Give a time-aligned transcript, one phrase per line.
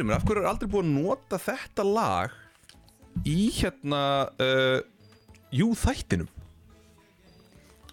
[0.00, 2.36] Fyrir mér, af hverju er aldrei búið að nota þetta lag
[3.28, 4.02] í hérna
[4.40, 4.78] uh,
[5.50, 6.28] Jú þættinum?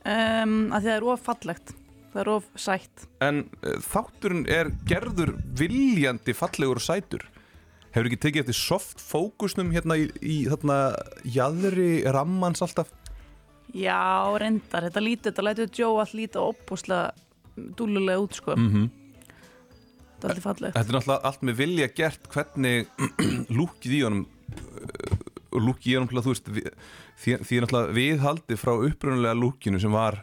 [0.07, 1.73] Um, að því það er of fallegt.
[2.13, 3.07] Það er of sætt.
[3.25, 7.25] En uh, þátturinn er gerður viljandi fallegur og sætur.
[7.91, 10.77] Hefur ekki tekið eftir soft fókusnum hérna í, í þarna
[11.25, 12.93] jaðri rammans alltaf?
[13.75, 17.11] Já, reyndar, þetta lítið, þetta lætur Joe að líta opbúslega
[17.75, 18.55] dúlulega út sko.
[18.55, 18.87] Mm -hmm.
[20.17, 20.75] Þetta er alltaf fallegt.
[20.75, 22.87] Þetta er náttúrulega allt með vilja gert hvernig
[23.59, 25.17] lúkið í honum uh,
[25.57, 26.49] lúkið í honum þú veist,
[27.21, 30.21] því, því náttúrulega viðhaldi frá upprunalega lúkinu sem var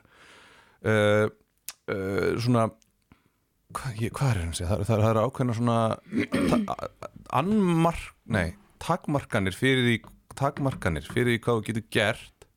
[0.85, 2.67] uh, uh, svona
[3.75, 4.73] hvað, ég, hvað er hann að segja?
[4.75, 5.79] Það, það, það er ákveðna svona
[7.35, 8.49] annmark, nei
[8.85, 9.97] takmarkanir fyrir því
[10.35, 12.49] takmarkanir fyrir því hvað þú getur gert.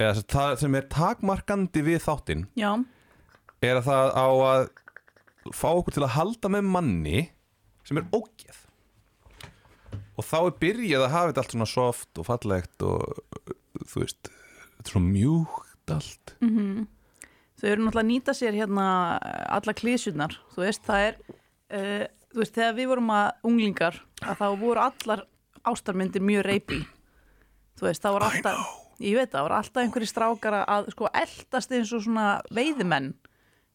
[0.00, 2.46] Eða það sem er takmarkandi við þáttinn
[3.60, 4.62] er að það á að
[5.48, 7.22] fá okkur til að halda með manni
[7.86, 8.58] sem er ógeð.
[10.18, 13.04] Og þá er byrjað að hafa þetta allt svona soft og fallegt og
[13.88, 16.34] þú veist þetta er svona mjúkt allt.
[17.60, 18.86] Þau eru náttúrulega að nýta sér hérna
[19.56, 24.42] alla klísunar þú veist, það er uh, þú veist, þegar við vorum að unglingar að
[24.42, 25.24] þá voru allar
[25.68, 26.78] ástarmyndir mjög reypi.
[27.80, 31.72] Þú veist, það voru alltaf ég veit það, voru alltaf einhverjir strákar að sko eldast
[31.72, 33.14] eins og svona veiðimenn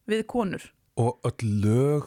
[0.10, 0.66] við konur
[0.98, 2.06] og öll lög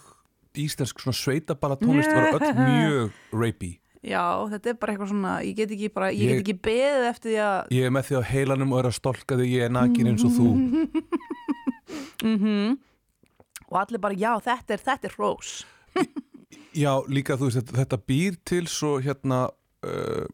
[0.59, 3.77] íslensk svona sveitabala tónlist var öll mjög rapey.
[4.03, 4.23] Já,
[4.53, 7.33] þetta er bara eitthvað svona, ég get ekki bara, ég, Ég- get ekki beðið eftir
[7.33, 9.73] því að, ég er með því á heilanum og er að stolka þig ég er
[9.75, 10.49] nakin eins og þú.
[13.69, 15.51] Og allir bara, já, þetta er, þetta er hrós.
[16.79, 19.39] Já, líka þú veist, þetta, þetta býr til svo hérna
[19.85, 20.25] uh,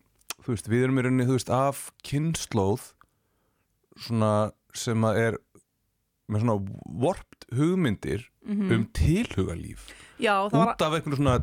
[0.45, 2.85] þú veist, við erum í rauninni, þú veist, af kynnslóð
[4.05, 4.31] svona
[4.77, 5.39] sem að er
[6.31, 6.57] með svona
[7.05, 9.91] vorpt hugmyndir um tilhugalíf.
[10.23, 11.37] Já, það var, út af einhvern svona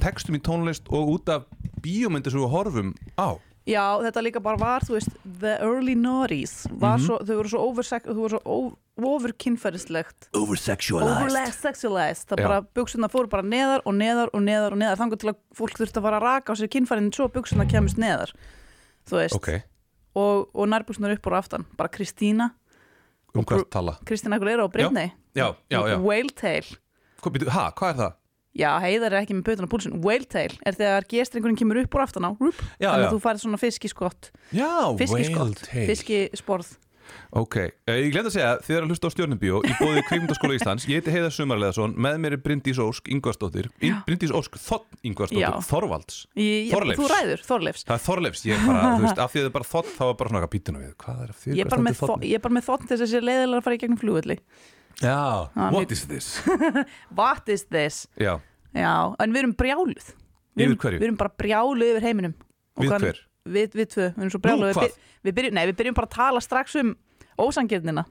[0.00, 1.46] textum í tónlist og út af
[1.84, 3.38] bíómyndir sem við horfum á.
[3.68, 7.04] Já, þetta líka bara var, þú veist, the early noughties, var Mhm.
[7.06, 12.48] svo, þau voru svo oversek, þau voru svo over kynferðislegt, overless sexualized, það Já.
[12.48, 15.76] bara, buksuna fóru bara neðar og neðar og neðar og neðar, þannig til að fólk
[15.78, 18.32] þurfti að fara að raka á sér kynfærin svo buksuna kemist neðar,
[19.06, 19.62] þú veist, ok,
[20.16, 22.50] og, og nærbuksunar upp og aftan, bara Kristína,
[23.34, 23.96] um hvað að tala.
[24.08, 26.72] Kristína Aguilera og Britney, já, já, já, Whale Tail,
[27.54, 28.16] ha, hvað er það?
[28.58, 31.94] Já, heiðar er ekki með pötun á púlsun Whale tail er þegar gestringurinn kemur upp
[31.94, 32.30] úr aftan á.
[32.34, 33.06] Rúp, Já, þannig já.
[33.06, 34.30] að þú færið svona fiskiskott.
[34.50, 35.84] Já, fiskiskott, tail.
[35.92, 36.72] fiskisporð
[37.40, 40.56] Ok, eh, ég glemt að segja, þið er að hlusta á stjórnubíó í bóði Kveimdaskóla
[40.58, 43.68] Íslands, ég heiti Heiðar Sumarleðarsson með mér er Bryndís Ósk Ingvarsdóttir.
[43.80, 45.04] In, Bryndís Ósk Þotn Já.
[45.10, 47.00] Ingvarsdóttir Þorvalds, Þorleifs.
[47.00, 47.84] Þú ræður, Þorleifs.
[47.86, 49.94] Það er Þorleifs ég er bara, þú veist, af því að þið er bara Þotn
[49.96, 52.44] þá er bara svona pítuna við, hvað er þið Ég er bara með, þo- ég
[52.48, 54.38] bara með þótt þess að þessi leiðilega að fara í gegnum flugulli
[55.00, 56.26] Já, Ah, what is this?
[57.16, 58.02] What is this?
[58.20, 58.34] Já,
[58.76, 60.10] Já, en við erum brjáluð.
[60.58, 62.34] Við erum, við erum bara brjáluð yfir heiminum.
[62.78, 63.18] Við hver?
[63.48, 66.16] Við, við tvö, við erum svo Nú, við, við, byrjum, nei, við byrjum bara að
[66.18, 66.94] tala strax um
[67.40, 68.04] ósangirnina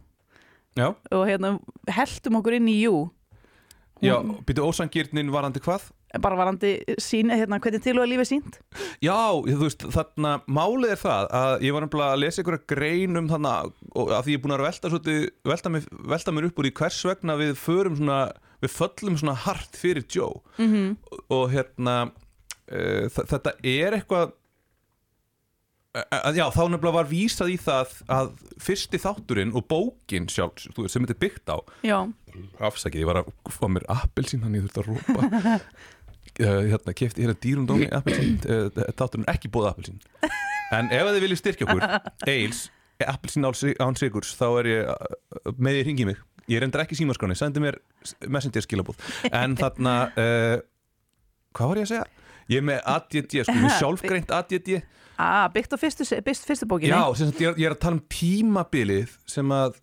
[0.78, 1.57] Já, og hérna
[1.91, 3.09] heldum okkur inn í jú.
[4.06, 4.16] Já,
[4.47, 5.89] býtu ósangirnin varandi hvað?
[6.18, 8.56] bara varandi sín, hérna, hvernig til og að lífið sínt
[9.03, 9.13] Já,
[9.45, 13.28] þú veist, þarna málið er það að ég var nefnilega að lesa einhverja grein um
[13.29, 15.85] þarna að því ég er búin að velta, svolítið, velta, mig,
[16.16, 18.19] velta mér upp úr í hvers vegna við förum svona,
[18.63, 20.41] við föllum svona hart fyrir Joe.
[20.57, 20.98] -hmm.
[21.12, 24.33] og, og hérna uh, þetta er eitthvað að,
[26.38, 28.31] já, þá nefnilega var vísað í það að
[28.62, 31.57] fyrsti þátturinn og bókin sjálf, sem þetta er byggt á.
[31.88, 31.97] Já,
[32.69, 37.25] afsakið, ég var að fá mér appelsín hann ég þurfti að rópa uh, hérna, kefti
[37.25, 38.68] hérna dýrum dómi appelsín uh,
[39.00, 39.97] þátturinn ekki bóða appelsín.
[40.75, 42.63] En ef þið viljið styrkja okkur Eils,
[43.09, 46.21] appelsín án, sig- án sigurs þá er ég með því ringi mig.
[46.50, 47.80] Ég reyndar ekki símaskráni, sendi mér
[48.30, 49.01] messenger skilabóð
[49.33, 50.56] en þarna uh,
[51.57, 52.07] hvað var ég að segja?
[52.50, 54.71] Ég er með ADD, sko, sjálfgreint ADD
[55.19, 56.95] ah, byggt á fyrstu, fyrstu bókinni.
[56.95, 59.80] Já, sagt, ég, er, ég er að tala um tímabilið sem að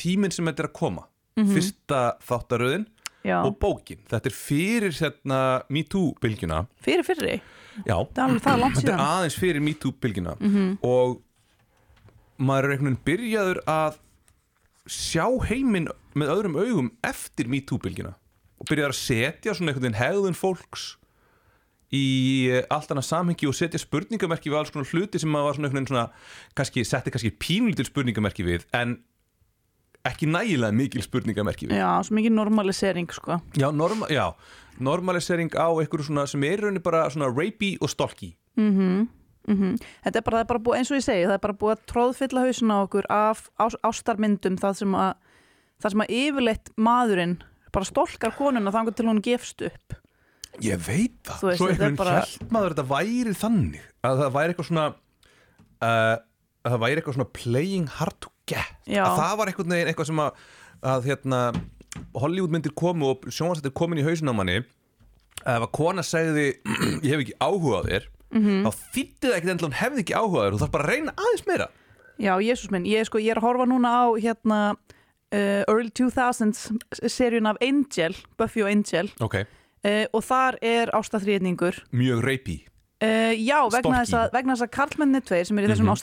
[0.00, 1.06] tíminn sem þetta er að koma.
[1.36, 1.52] Mhm.
[1.52, 2.86] fyrsta þáttaröðin
[3.26, 3.42] Já.
[3.44, 7.40] og bókin, þetta er fyrir hérna, MeToo-bylgjuna fyrir fyrri,
[7.84, 10.36] Já, það er það langt þetta er aðeins fyrir MeToo-bylgjuna
[10.86, 11.18] og
[12.38, 13.98] maður er einhvern veginn byrjaður að
[14.86, 18.14] sjá heiminn með öðrum augum eftir MeToo-bylgjuna
[18.56, 20.86] og byrjaður að setja svona einhvern veginn hegðun fólks
[21.94, 22.06] í
[22.50, 25.68] eh, allt annað samhengi og setja spurningamerki við alls konar hluti sem maður var svona
[25.68, 28.98] einhvern veginn svona kannski, setti kannski pínlítil spurningamerki við en
[30.06, 31.80] ekki nægilega mikil spurningamerki við.
[31.80, 33.40] Já, svo mikið normalisering sko.
[33.58, 34.30] Já, norma, já
[34.78, 38.34] normalisering á einhverju svona sem er rauninni bara svona rapey og stalky.
[40.04, 41.84] Þetta er bara, er bara búið, eins og ég segi, það er bara búið að
[41.92, 45.12] tróðfylla hausin á okkur af ás, ástarmyndum það sem að,
[45.82, 47.36] það sem að yfirleitt maðurinn
[47.72, 49.96] bara stolkar konuna þangar til hún gefst upp.
[50.64, 51.42] Ég veit það.
[51.42, 52.24] Veist, Svo er einhvern bara- bara...
[52.26, 56.16] held maður að þetta væri þannig að það væri eitthvað svona uh,
[56.66, 58.72] að það væri eitthvað svona playing hard to get.
[58.86, 59.02] Já.
[59.04, 60.44] að það var einhvern veginn eitthvað sem að,
[60.94, 61.40] að hérna,
[62.16, 64.58] Hollywoodmyndir komu og sjónvarsættir komin í hausin á manni.
[65.46, 66.46] Ef að kona segði
[67.06, 68.64] ég hef ekki áhuga á þér Mhm.
[68.66, 70.90] þá þýtti það ekkert endilega hún hefði ekki áhuga á þér þú þarf bara að
[70.90, 71.66] reyna aðeins meira.
[72.18, 76.64] Já, Jésús minn, ég, sko, ég er að horfa núna á hérna uh, early 2000s
[77.12, 79.12] seríun af Angel, Buffy og Angel.
[79.22, 79.36] Ok,
[79.84, 82.62] uh, og þar er ástaþrýðningur mjög rapey
[82.96, 85.90] Uh, já, vegna þess, að, vegna þess að karlmenni tveir sem er í þessum mm
[85.92, 85.98] Mhm.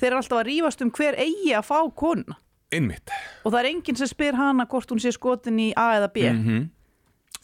[0.00, 2.36] þeir eru alltaf að rífast um hver eigi að fá konuna.
[2.72, 3.10] Einmitt.
[3.44, 6.16] Og það er enginn sem spyr hana hvort hún sé skotin í A eða B.
[6.24, 6.68] -hmm.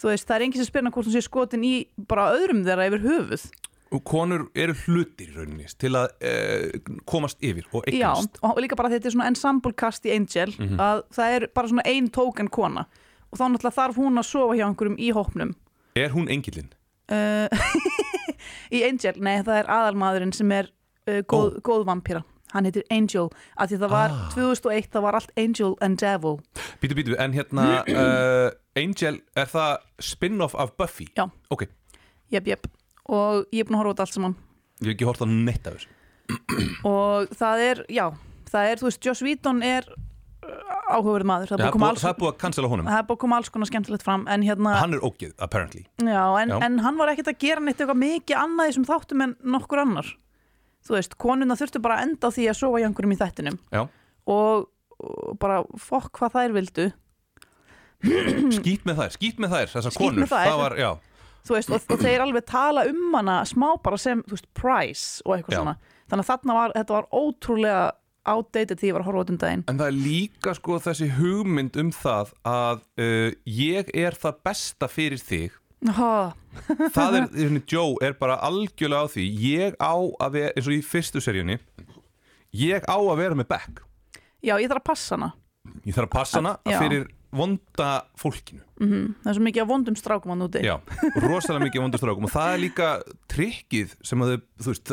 [0.01, 2.65] þú veist, það er enginn sem spyr hana hvort hún sé skotin í bara öðrum
[2.65, 3.45] þeirra yfir höfuð.
[3.93, 8.57] Og konur eru hlutir í rauninni til að uh, komast yfir og já, eignast og
[8.57, 10.81] líka bara þetta er svona ensemble cast í Angel Mhm.
[10.81, 12.87] að það er bara svona ein tóken kona
[13.33, 15.55] og þá náttúrulega þarf hún að sofa hjá einhverjum í hópnum
[15.97, 16.71] Er hún engilinn?
[17.13, 17.49] uh,
[18.77, 20.69] í Angel, nei það er aðalmaðurinn sem er
[21.09, 24.27] uh, góð, góð vampíra hann heitir Angel, af því það var Ah.
[24.35, 26.35] 2001, það var allt Angel and Devil
[26.83, 31.07] Bítu, bítu, en hérna uh, Angel, er það spin-off af Buffy?
[31.17, 31.25] Já.
[31.53, 31.65] Ok,
[32.33, 32.69] jep, jep,
[33.09, 34.37] og ég er búin að horfa út allt saman
[34.83, 35.99] ég hef ekki hort á neitt af þessu
[36.89, 38.07] og það er, já
[38.53, 39.89] það er, þú veist, Joss Whedon er
[40.43, 42.89] áhugaverð maður, það er búið að cancela honum.
[42.91, 45.85] Það er búið að koma alls konar skemmtilegt fram en hérna, Hann er ógið, apparently.
[46.03, 49.37] Já, en, en hann var ekkert að gera neitt eitthvað mikið annað þessum þáttum en
[49.55, 50.11] nokkur annar.
[50.83, 53.61] Þú veist, konuna þurftu bara að enda því að sofa í einhverjum í þættinum.
[54.33, 54.67] Og,
[54.99, 56.89] og bara fokk hvað þær vildu.
[58.03, 60.27] Skít með þær, skít með þær, þessar konur.
[60.27, 60.49] þær.
[60.51, 60.91] Það var, já.
[61.43, 65.23] Þú veist, og, og þeir alveg tala um hana smá bara sem, þú veist, price
[65.27, 65.59] og eitthvað Já.
[65.59, 65.75] svona,
[66.11, 67.81] þannig að þarna var þetta var ótrúlega
[68.29, 69.65] outdated því ég var að horfa út um daginn.
[69.71, 74.89] En það er líka sko þessi hugmynd um það að uh, ég er það besta
[74.91, 75.59] fyrir þig.
[75.97, 76.13] Ha,
[76.95, 79.25] Það er, þessi Joe er bara algjörlega á því.
[79.43, 81.57] Ég á að vera, eins og í fyrstu seríunni
[82.55, 83.81] Ég á að vera með back
[84.45, 85.31] já, ég þarf að passa hana.
[85.87, 86.77] Ég þarf að passa hana Já.
[86.83, 87.89] fyrir vonda
[88.21, 88.63] fólkinu.
[88.83, 90.63] Mm það er svo mikið af vondum strákum hann úti.
[90.67, 90.75] Já,
[91.23, 92.89] rosalega mikið vondustrákum og það er líka
[93.33, 94.93] trikkið sem að þau, veist,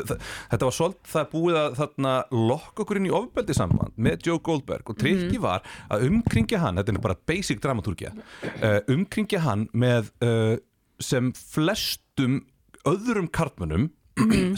[0.53, 4.43] þetta var svolítið það búið að þarna lokka okkur inn í ofbeldi samband með Joe
[4.45, 4.89] Goldberg.
[4.89, 8.13] Og trikkið var að umkringja hann, þetta er bara basic dramatúrkja,
[8.55, 10.55] uh, umkringja hann með uh,
[10.99, 12.43] sem flestum
[12.87, 13.89] öðrum kartmönnum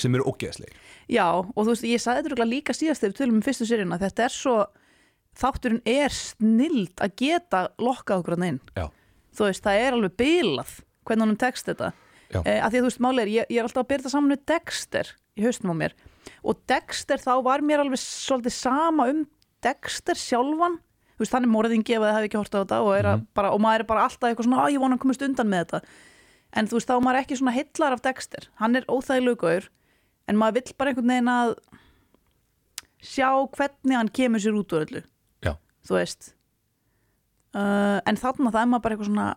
[0.02, 0.78] sem eru ógeðslegir.
[1.12, 4.00] Já, og þú veist, ég sagði þetta líka síðast þegar við tölum um fyrstu seríuna,
[4.02, 4.56] þetta er svo
[5.40, 8.62] þátturinn er snild að geta lokkað okkur hann inn.
[8.78, 8.88] Já,
[9.38, 10.74] þú veist, það er alveg bilað
[11.08, 11.92] hvernig honum tekst þetta.
[12.32, 12.40] Já.
[12.46, 14.14] eh, að því að þú veist, máli er, ég, ég er alltaf að byrja þetta
[14.16, 15.96] saman með Dexter í haustum á mér.
[16.44, 19.26] Og Dexter þá var mér alveg svolítið sama um
[19.62, 20.80] Dexter sjálfan.
[21.16, 23.52] Þú veist, hann er morðingi ef það hefði ekki hort á þetta og, mm bara,
[23.54, 25.82] og maður er bara alltaf eitthvað svona, að ég vona að komast undan með þetta.
[26.58, 28.48] En þú veist, þá er maður ekki svona hillar af Dexter.
[28.60, 29.68] Hann er óþægilegu gaur
[30.28, 31.54] en maður vill bara einhvern veginn að
[33.02, 35.04] sjá hvernig hann kemur sér út úr öllu.
[35.88, 36.34] Þú veist.
[37.52, 39.30] Uh, en þarna það er maður bara eitthvað svona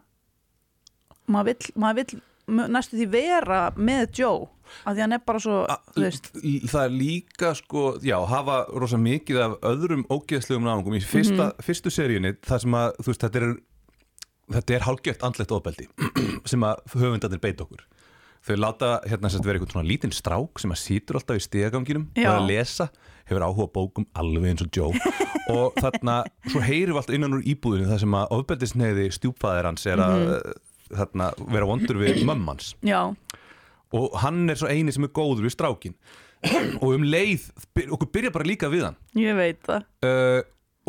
[1.30, 2.22] maður vill, maður vill
[2.74, 4.48] næstu því vera með Joe
[4.84, 5.58] af því hann er bara svo,
[5.96, 6.30] veist.
[6.34, 11.92] það er líka sko, já, hafa rosa mikið af öðrum ógeðslegum náðungum í fyrsta, fyrstu
[11.92, 13.54] seríunni það sem að, þú veist, þetta er
[14.54, 15.88] þetta er hálfgeft andlegt ofbeldi
[16.50, 17.84] sem að höfundarnir beit okkur
[18.44, 22.06] þau láta hérna sagt vera eitthvað svona lítinn strák sem að sítur alltaf í stegaganginum
[22.12, 22.88] og að lesa,
[23.28, 24.92] hefur áhuga bókum alveg eins og Joe.
[25.54, 29.82] Og þarna, svo heyrir við alltaf innan úr íbúðinu það sem að ofbeldisneiði stjúpfæðir hans
[29.92, 30.22] er að
[30.88, 33.00] þarna, vera vondur við mömmans já,
[33.92, 35.98] og hann er svo eini sem er góður við strákin
[36.80, 37.46] og um leið
[37.84, 38.98] okkur byrja bara líka við hann.
[39.20, 39.86] Ég veit það.
[40.04, 40.40] Uh,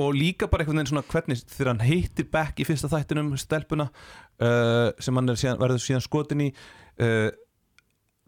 [0.02, 3.88] og líka bara einhvern veginn svona hvernig þegar hann heitir Beck í fyrsta þættinum stelpuna
[3.88, 7.30] uh, sem hann síðan, verður síðan skotin í uh,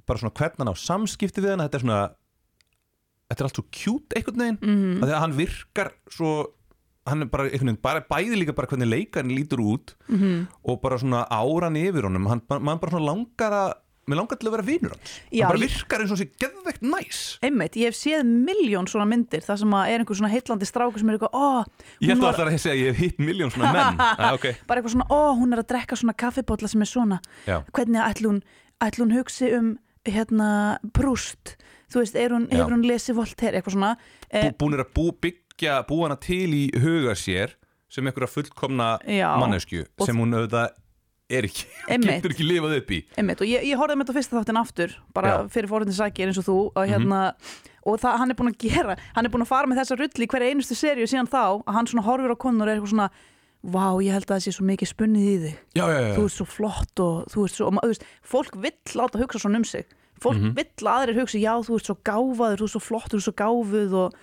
[0.08, 2.02] bara svona hvernig hann á samskipti við hann þetta er svona
[3.28, 5.02] þetta er allt svo cute einhvern veginn mm mm.
[5.02, 6.30] að því að hann virkar svo
[7.08, 10.18] hann er bara, einhvern veginn, bara bæði líka bara hvernig leikarinn lítur út Mhm.
[10.24, 10.48] -hmm.
[10.64, 13.74] og bara svona áran yfir honum hann, mann bara svona langar að
[14.08, 16.28] mér langar til að vera vinur hans Já, hann bara ég- virkar eins og sé
[16.40, 20.66] geðvegt næs Einmitt, ég hef séð miljón svona myndir þar sem er einhver svona heitlandi
[20.66, 21.66] strákur sem er eitthvað, ó,
[22.02, 24.56] ég hún ætla var alltaf að segja ég hef hitt miljón svona menn ah, okay.
[24.68, 27.64] bara eitthvað svona, ó, hún er að drekka svona kaffibotla sem er svona, Já.
[27.74, 28.42] hvernig ætla hún
[28.82, 29.78] ætla hún hugsi um
[30.14, 30.50] hérna
[30.96, 31.56] brúst,
[31.92, 33.94] þú veist, er hún, hefur hún lesið Voltaire, eitthvað svona
[34.32, 37.56] Bú, búnir að bú, byggja, búa hana til í huga sér
[37.90, 38.98] sem einhverja fullkomna
[39.40, 40.74] mannesku sem hún auðvitað
[41.30, 42.18] er ekki, Einmitt.
[42.22, 44.94] getur ekki lifað upp í Einmitt, og ég, ég horfði með þetta fyrsta þáttin aftur
[45.16, 45.38] bara Já.
[45.42, 45.50] Mhm.
[45.56, 47.22] fyrir fórhundin sækir eins og þú og, hérna,
[47.88, 50.28] og það, hann er búin að gera hann er búin að fara með þessa rulli
[50.32, 53.10] hverja einustu seríu síðan þá að hann svona horfir á konur og er eitthvað svona
[53.68, 55.56] vá, ég held að það sé svo mikið spunnið í þig.
[55.76, 58.78] Já, já, já, þú ert svo flott og þú ert svo og, veist, fólk vill
[58.96, 59.86] láta hugsa svona um sig.
[60.24, 60.56] Fólk Mhm.
[60.56, 63.28] vill að aðrir hugsa, já, þú ert svo gáfaður þú ert svo flottur, þú ert
[63.28, 64.14] svo gáfuð og,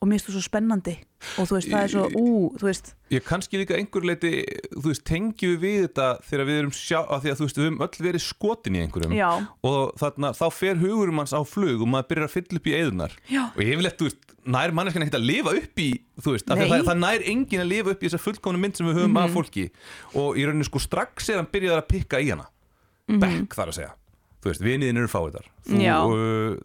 [0.00, 0.94] og mér finnst þú svo spennandi.
[1.36, 2.86] Og þú veist, það er svo, ú, þú veist.
[3.12, 4.30] Ég kannski líka einhver leiti,
[4.72, 7.60] þú veist, tengjum við við þetta þegar við erum sjá, af því að þú veist,
[7.60, 9.12] við höfum öll verið skotin í einhverjum.
[9.18, 9.28] Já.
[9.68, 12.76] og þarna, þá fer hugurum hans á flug og maður byrjar að fylla upp í
[12.78, 13.42] eðunar Já.
[13.52, 15.90] og ég vil eftir, þú veist, nær manneskan ekkert að lifa upp í,
[16.24, 18.88] þú veist, að það, það nær engin að lifa upp í þessa fullkomnu mynd sem
[18.88, 19.68] við höfum af fólki.
[20.16, 22.48] Og í rauninni sko strax er hann byrjað að pikka í hana.
[23.10, 23.92] Þar að segja,
[24.40, 26.56] þú veist, viniðin eru fáiðar uh,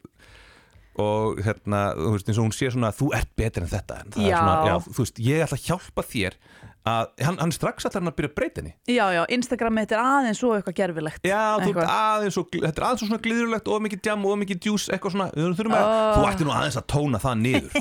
[1.01, 4.13] og hérna, þú veist, eins og hún sé svona þú ert betur en þetta en
[4.15, 4.37] Já.
[4.39, 6.37] svona, já, þú veist, ég ætla að hjálpa þér
[6.85, 9.95] að, hann, hann strax ætlar hann að byrja að breyta henni já, já, Instagram þetta
[9.97, 11.89] er aðeins svo eitthvað gerfilegt Já, þú Eitthvað.
[11.95, 15.15] aðeins og, þetta er aðeins og svona glýðurlegt og mikið jam og mikið djús, eitthvað
[15.17, 16.13] svona við þurfum að, Oh.
[16.19, 17.73] þú ætti nú aðeins að tóna það niður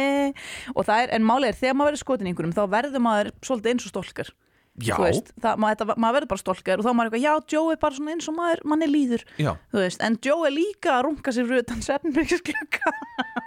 [0.76, 3.32] og það er, en málið er, þegar maður verður skotin í einhverjum þá verður maður
[3.44, 4.45] svolítið eins og stólkar Þú
[4.76, 7.78] veist, það, maður, maður verður bara stólkar og þá er maður eitthvað, já, Joe er
[7.80, 11.02] bara svona eins og maður manni líður, já, þú veist en Joe er líka að
[11.06, 12.92] runga sér fyrir utan svefnbyggisklukka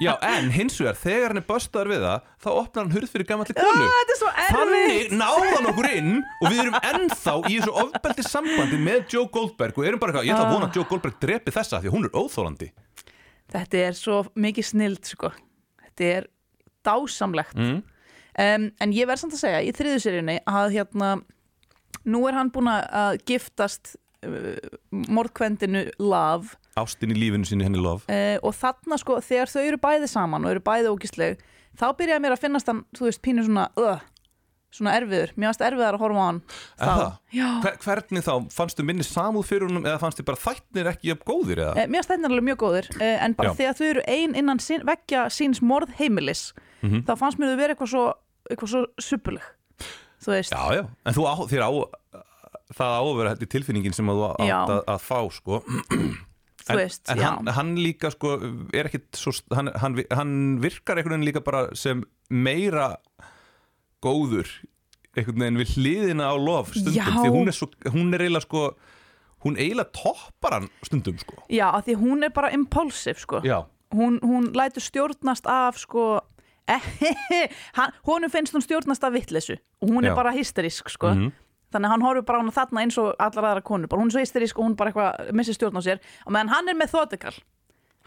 [0.01, 3.29] já, en hins vegar þegar hann er böstaður við það, þá opnar hann hurð fyrir
[3.29, 3.89] gammalli konu.
[4.00, 9.13] er svo Þannig náðan okkur inn og við erum ennþá í þessu ofbeldi sambandi með
[9.13, 11.83] Joe Goldberg og erum bara eitthvað, ég ætla að vona að Joe Goldberg drepi þessa
[11.83, 12.71] því hún er óþólandi
[13.53, 15.31] þetta er svo mikið snild sko.
[15.83, 16.29] þetta er
[16.86, 17.57] dásamlegt.
[17.57, 17.81] Mm.
[18.39, 21.12] Um, en ég verð samt að segja í þriðu seríunni að hérna
[22.10, 24.55] nú er hann búin að giftast uh,
[25.12, 26.55] morðkvendinu Love.
[26.79, 30.46] Ástin í lífinu sinni henni lof uh, og þarna sko þegar þau eru bæði saman
[30.48, 31.41] og eru bæði ógisleg
[31.79, 34.00] þá byrjaði mér að finnast hann, þú veist, pínu svona uh,
[34.69, 36.39] svona erfiður, mér fannst erfiðar að horfa á hann
[37.34, 41.25] Er Hver, hvernig þá, fannstu minni samúð fyrir honum eða fannstu bara þættir ekki jafn
[41.25, 41.72] góðir eða?
[41.81, 43.58] Eh, Mér finnst þetta alveg mjög góður eh, en bara Já.
[43.63, 47.01] þegar þau eru ein innan sín, veggja síns morð heimilis Mhm.
[47.10, 48.03] þá fannst mér þau vera eitthvað svo,
[48.49, 49.45] eitthvað svo suppuleg
[50.19, 50.51] þú veist.
[50.53, 51.71] Já, já, en þú á, þér á
[52.75, 54.57] það á að vera þetta tilfinningin sem að þú átt Já.
[54.59, 55.61] að, að fá sko.
[56.69, 57.25] Þú en, veist, en já.
[57.25, 58.35] hann, hann líka sko
[58.77, 62.91] er ekkit svo, hann, hann, hann virkar einhvern veginn líka bara sem meira
[64.05, 64.51] góður
[65.17, 67.07] einhvern veginn við hliðina á lof stundum Já.
[67.15, 68.63] því hún er, svo, hún er eiginlega sko
[69.47, 71.39] hún eiginlega toppar hann stundum sko.
[71.49, 73.41] Já, af því hún er bara impulsive sko.
[73.47, 73.63] Já,
[73.95, 76.19] hún, hún lætur stjórnast af sko
[78.07, 80.15] honum finnst hún stjórnast af vitleysu og hún er Já.
[80.15, 81.07] bara hysterísk sko.
[81.15, 81.31] Mhm.
[81.73, 83.88] þannig að hann horfir bara hana þarna eins og allar aðra konur.
[83.88, 85.99] Bara hún er svo hysterísk og hún bara eitthvað missir stjórn á sér.
[86.25, 87.38] Og meðan hann er með þóttikall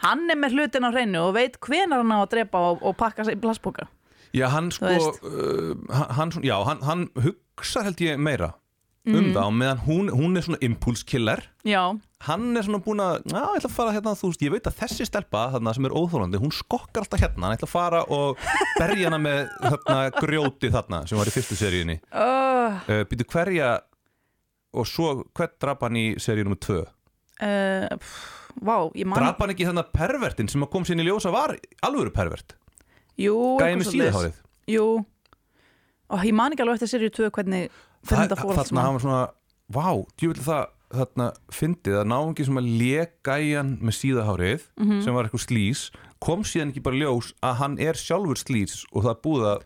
[0.03, 2.97] hann er með hlutin á hreinu og veit hvenar hann á að drepa og, og
[2.99, 3.87] pakka sig í plastboka
[4.35, 5.77] já hann sko uh,
[6.17, 8.55] hann- já, hann, hann hugsa held ég meira
[9.07, 9.33] um Mhm.
[9.35, 13.39] það og meðan hún, hún er svona impulskiller já, hann er svona búin að, já,
[13.43, 15.95] ég ætla að fara hérna, þú veist, ég veit að þessi stelpa, þarna sem er
[15.99, 18.43] óþólandi, hún skokkar alltaf hérna, hann ætla að fara og
[18.79, 21.99] berja hana með þarna grjóti þarna, sem var í fyrstu seríunni.
[22.13, 23.73] uh, Uh, Býtu hverja,
[24.73, 26.81] og svo, hvert drap hann í seríu nummer tvö?
[27.43, 28.21] uh, pff,
[28.65, 32.13] vá, ég man Drap hann ekki þarna pervertin sem kom sín í ljósa var alvöru
[32.15, 32.55] pervert?
[33.21, 34.39] jú, eitthvað síðahárið?
[34.73, 34.87] jú,
[36.13, 37.67] og ég man ekki alveg eftir serið 2 hvernig
[38.07, 39.23] hvernig þetta fór Þarna hann var svona,
[39.77, 39.87] vá,
[40.23, 45.03] djúvill það þarna fyndið að náungi sem að leka í hann með síðahárið Mhm.
[45.05, 45.91] sem var eitthvað slís
[46.23, 49.65] kom síðan ekki bara ljós að hann er sjálfur slís og það búið að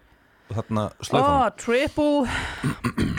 [0.57, 2.29] þarna slaufa oh, triple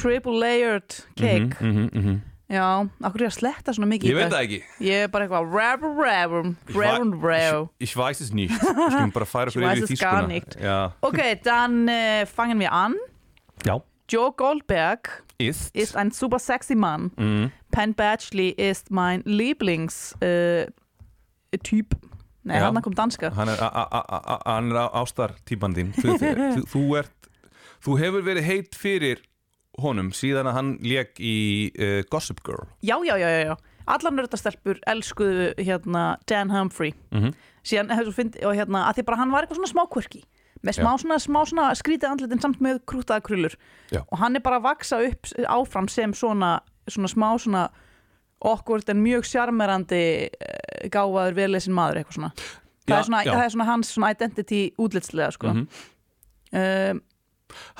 [0.02, 1.58] triple layered cake.
[1.60, 2.18] Mm -hmm.
[2.50, 4.62] já, akkur er að sletta svona mikið Ég veit það ekki.
[4.80, 8.54] Ég er bara eitthvað ræfur, ræfur, ræfur, ræfur Ich weiß es nicht.
[8.54, 10.58] Við skulum bara færa weiß yfir nicht.
[10.62, 12.96] Já, okay, dann äh, fangen wir an
[13.66, 13.82] Já.
[14.08, 17.52] Joe Goldberg ist, ist ein super sexy Mann mm.
[17.72, 20.68] Penn Badgley ist mein Lieblings äh,
[22.44, 22.66] Nei, Já.
[22.72, 23.58] hann kom danska Hann er,
[24.46, 27.30] hann er ástartípan þín þú, þú, þú, ert,
[27.84, 29.24] þú hefur verið heit fyrir
[29.84, 31.34] honum síðan að hann lék í
[31.76, 33.56] uh, Gossip Girl Já, já, já, já, já.
[33.88, 37.34] Allar nördastelpur elskuðu hérna Dan Humphrey Mhm.
[37.68, 40.24] síðan hefur svo fyndi og hérna að því bara hann var eitthvað svona smá quirky
[40.66, 43.56] með smá svona, smá svona skrítið andlitin samt með krútaða krullur.
[44.12, 47.66] Og hann er bara að vaksa upp áfram sem svona, svona smá svona
[48.46, 52.32] okkur en mjög sjarmerandi eh, gáfaður velesinn maður eitthvað svona.
[52.88, 55.54] Það, Já, er svona, það er svona hans svona identity útlitslega sko.
[55.54, 55.68] Mhm.
[56.54, 57.02] um,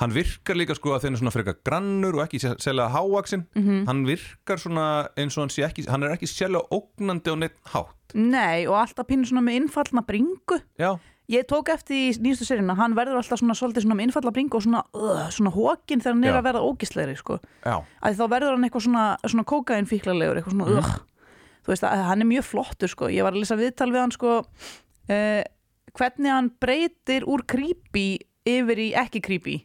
[0.00, 3.82] Hann virkar líka sko að þeir eru svona frekar grannur og ekki sérlega hávaksinn Mhm.
[3.86, 7.58] Hann virkar svona eins og hann sé ekki Hann er ekki sérlega ógnandi og neitt
[7.74, 8.14] hátt.
[8.14, 10.58] Nei og alltaf pínu svona með innfallna bringu.
[10.80, 14.32] Já, ég tók eftir í nýjastu seríuna hann verður alltaf svona svolítið svona með innfallna
[14.34, 16.38] bringu og svona, uh, svona hókin þegar hann er Já.
[16.38, 17.38] að verða ógislegri sko.
[17.64, 20.96] að þá verður hann eitthvað svona, svona kókain fíklalegur eitthvað svona mm.
[21.66, 23.12] þú veist að hann er mjög flottur sko.
[23.12, 24.34] ég var að lesa viðtal við hann sko,
[25.12, 25.42] uh,
[25.98, 28.08] hvernig hann breytir úr creepy
[28.48, 29.60] yfir í ekki creepy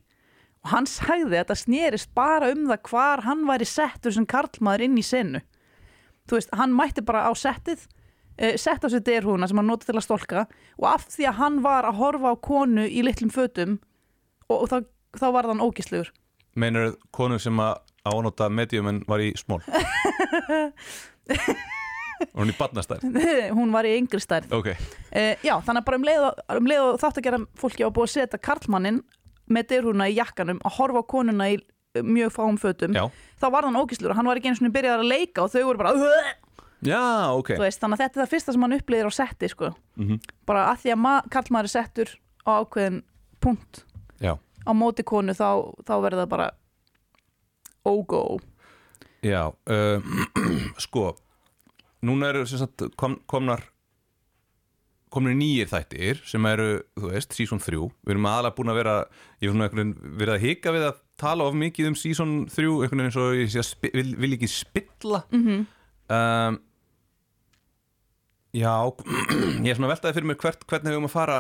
[0.64, 4.90] og hann sagði að þetta snerist bara um það hvar hann væri settur sem karlmaður
[4.90, 5.44] inn í senu
[6.28, 8.03] þú veist, hann mætti bara á settið uh,
[8.58, 10.46] sett á sér derhúna sem hann noti til að stolka
[10.80, 13.80] og af því að hann var að horfa á konu í litlum fötum
[14.50, 14.78] og, og þá,
[15.22, 16.10] þá var hann ógislegur
[16.56, 19.62] meinar konu sem að ánóta medium en var í smól?
[22.24, 23.02] Og hún í badnastær
[23.58, 24.54] hún var í yngri stærð.
[24.56, 24.74] Ok,
[25.14, 27.84] Uh, já, þannig að bara um leið og, um leið og þátt að gera fólki
[27.86, 28.96] á búið að setja karlmannin
[29.54, 31.60] með dyrhúna í jakkanum að horfa á konuna í
[32.02, 33.04] mjög fáum fötum já.
[33.38, 35.68] þá var hann ógislur og hann var ekki einu svona byrjað að leika og þau
[35.68, 35.94] voru bara!
[36.88, 39.74] Já, ok veist, þannig að þetta er það fyrsta sem hann upplýðir á setti sko.
[40.00, 40.20] Mhm.
[40.46, 43.04] bara að því að ma- karlmaður er settur á ákveðin
[43.44, 43.84] punkt
[44.20, 46.50] Já, á móti konu þá, þá verður það bara
[47.86, 48.40] ógó
[49.24, 50.00] já uh,
[50.86, 51.16] Sko
[52.04, 53.62] Núna eru sem sagt kom, komnar
[55.14, 58.96] komnir nýjir þættir sem eru, þú veist, season 3 við erum aðalega búin að vera
[59.04, 62.34] ég hef svona einhvern veginn verið að hika við að tala of mikið um season
[62.50, 65.66] 3, einhvern veginn eins og ég vil, vil ekki spilla mm -hmm.
[66.18, 66.60] um,
[68.54, 68.76] Já
[69.66, 71.40] ég er svona veltaði fyrir mér hvert, hvernig við um að fara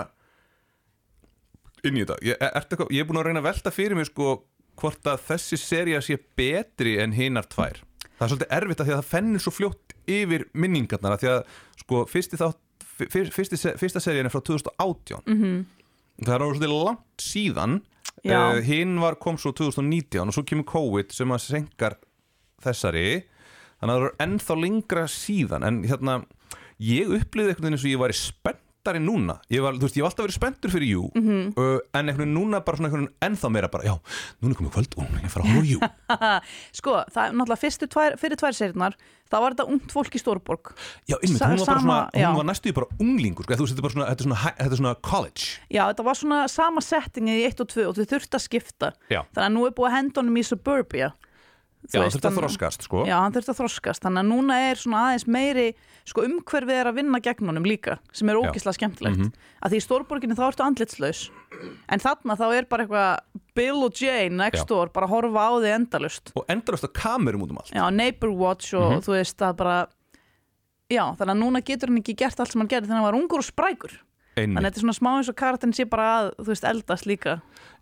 [1.84, 2.17] inn í þetta.
[2.25, 4.34] Ég, er, eitthvað, ég er búin að reyna að velta fyrir mér sko
[4.82, 7.84] hvort að þessi seria sé betri en hinar tvær.
[8.17, 11.32] Það er svolítið erfitt að því að það fennir svo fljótt yfir minningarnar að því
[11.34, 11.41] að
[11.84, 15.63] sko fyrsti þátt fyr, fyrsti, fyrsta serían er frá 2018 Mm
[16.21, 17.82] það er alveg svolítið langt síðan.
[18.23, 21.97] Uh, hinn var kom svo 2019 og svo kemur COVID sem að senkar
[22.63, 23.23] þessari.
[23.82, 26.19] Þannig að það er ennþá lengra síðan en hérna
[26.84, 30.12] ég upplýði veginn eins og ég var spenntari núna ég var, þú veist, ég var
[30.12, 31.24] alltaf verið spenntur fyrir Jú Mhm.
[31.24, 31.58] -hmm.
[31.58, 33.96] uh, en veginn núna bara svona veginn ennþá meira bara, já,
[34.41, 35.80] núna er komið kvöld og ég fara á Jú
[36.80, 38.93] sko, það er náttúrulega tvær, fyrir tvær seriernar
[39.32, 40.74] þá var þetta ungt fólk í Stórborg
[41.08, 42.28] já, einmitt, Sa- hún var bara sama- svona, já.
[42.30, 44.56] hún var næstuði bara unglingur sko, þú veist, þetta er bara svona, þetta er svona,
[44.58, 47.96] þetta er svona college Já, þetta var svona sama settingið í 1 og 2 og
[47.96, 49.22] þau þurfti að skipta Já.
[49.34, 51.33] þannig að nú er búið að henda honum í Suburbia Þú
[51.91, 53.06] já, veist, þetta þannig- þroskast, sko.
[53.06, 54.02] Já, hann þurfti að þroskast.
[54.06, 55.74] Þannig að núna er svona aðeins meiri
[56.06, 59.17] sko umhverfið er að vinna gegn honum líka sem er ógislega skemmtilegt.
[59.17, 59.34] Mhm.
[59.63, 61.30] að því í stórborginni þá ertu andlitslaus.
[61.89, 63.19] En þarna þá er bara eitthvað
[63.56, 67.41] Bill og Jane next door bara að horfa á þig endalust og endalast að kamerum
[67.43, 67.72] út um allt.
[67.72, 69.02] Já, Neighbor Watch og Mhm.
[69.04, 69.88] þú veist það bara
[70.91, 73.13] Já, þannig að núna getur hann ekki gert allt sem hann gerði þegar hann var
[73.17, 73.93] ungur og sprækur
[74.36, 74.58] Einmitt.
[74.58, 77.06] þannig að þetta er svona smá eins og karakterin sé bara að þú veist eldast
[77.10, 77.34] líka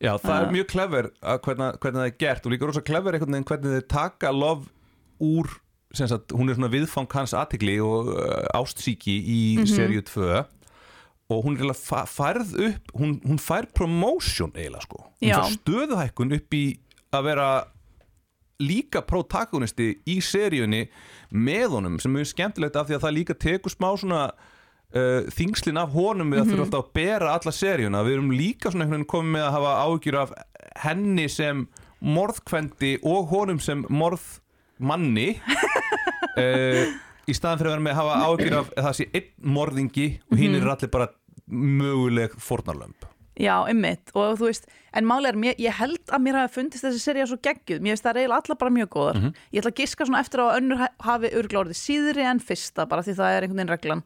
[0.02, 0.52] Já, það er Já.
[0.58, 3.76] mjög clever að hvernig, hvernig það er gert og líka rosa clever einhvern veginn hvernig
[3.78, 4.66] þið taka lof
[5.22, 5.52] úr
[5.94, 9.68] sem sagt, hún er svona viðfang hans aðtigli og uh, ástsíki í Mhm.
[9.68, 10.46] seríu 2
[11.32, 15.40] og hún er eiginlega færð upp hún, hún fær promotion eiginlega sko hún Já.
[15.40, 16.64] fær stöðuhækkun upp í
[17.14, 17.50] að vera
[18.62, 20.84] líka protagonisti í seríunni
[21.34, 24.26] með honum sem er skemmtilegt af því að það líka tekur smá svona
[24.96, 28.04] uh, þingslin af honum við að þurfa alltaf að bera alla seríuna.
[28.08, 30.34] Við erum líka svona einhvern veginn komið með að hafa áhyggjur af
[30.86, 31.64] henni sem
[32.02, 35.30] morðkvendi og honum sem morðmanni.
[36.36, 36.84] Uh,
[37.30, 40.10] í staðan fyrir að vera með að hafa áhyggjur af að það sé einn morðingi
[40.28, 41.12] og hinn er allir bara
[41.52, 46.36] möguleg fórnarlömb Já, ymmit, og þú veist, en málega er, mér, ég held að mér
[46.38, 49.18] hafi fundist þessi seria svo geggjuð, mér finnst það eiginlega allar bara mjög góðar.
[49.18, 49.34] Mhm.
[49.56, 52.86] Ég ætla að giska svona eftir að önnur ha- hafi örgla orðið síðri en fyrsta,
[52.88, 54.04] bara því það er einhvern veginn reglan.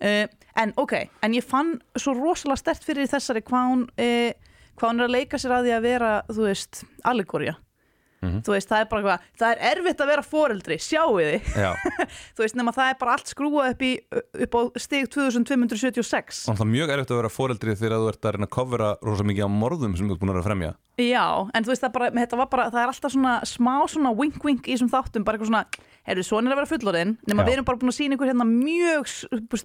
[0.00, 0.26] Uh,
[0.62, 4.32] en ok, en ég fann svo rosalega stert fyrir þessari hvað hún, uh,
[4.78, 7.56] hvað hún er að leika sér að því að vera, þú veist, allegória.
[8.18, 8.40] Mhm.
[8.46, 11.48] Þú veist, það er bara það er erfitt að vera foreldri, sjáu þið.
[12.42, 13.92] veist, nema það er bara allt skrúað upp, í,
[14.46, 16.42] upp á stig 2276.
[16.50, 18.90] og það er mjög erfitt að vera foreldri þegar þú ert að reyna að covera
[19.06, 21.92] rosa mikið á morðum sem þú ert búin að fremja Já, en þú veist það
[21.94, 25.38] bara, þetta var bara, það er alltaf svona smá svona wink-wink í þessum þáttum, bara
[25.38, 27.46] eitthvað svona, heyrðu, svona er að vera fullorðin, nema Já.
[27.46, 29.12] við erum bara búin að sína ykkur hérna mjög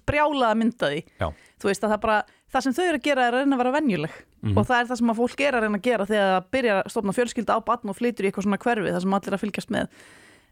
[0.06, 1.00] brjálaða myndaði.
[1.18, 2.20] Já, Þú veist að það bara,
[2.54, 4.18] það sem þau eru að gera er að reyna að vera venjuleg.
[4.44, 4.58] Mhm.
[4.58, 6.80] og það er það sem að fólk er að reyna að gera þegar það byrjar
[6.80, 9.36] að stofna fjölskylda á batn og flytur í eitthvað svona hverfi, það sem allir er
[9.38, 9.88] að fylgjast með.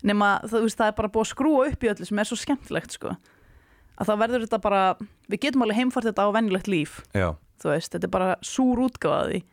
[0.02, 2.96] Nema veist, það er bara búið að skrúa upp í öllu sem er svo skemmtilegt,
[2.98, 3.16] sko.
[4.00, 4.82] Að þá verður þetta bara,
[5.28, 7.02] við getum alveg heimfært þetta á venjulegt líf.
[7.12, 9.44] Veist, þetta er bara súr útgáfaði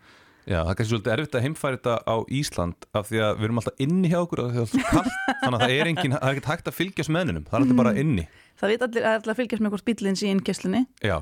[0.50, 3.46] Já, það er kannski svolítið erfitt að heimfæra þetta á Ísland af því að við
[3.46, 6.32] erum alltaf inni hjá okkur það er kallt, þannig að það er engin það er
[6.32, 8.24] ekkert hægt að fylgjast með hennum, það er alltaf bara inni.
[8.58, 11.16] Það veit allir að allir að fylgjast með hvort bílinn sé í innkesslunni, Já,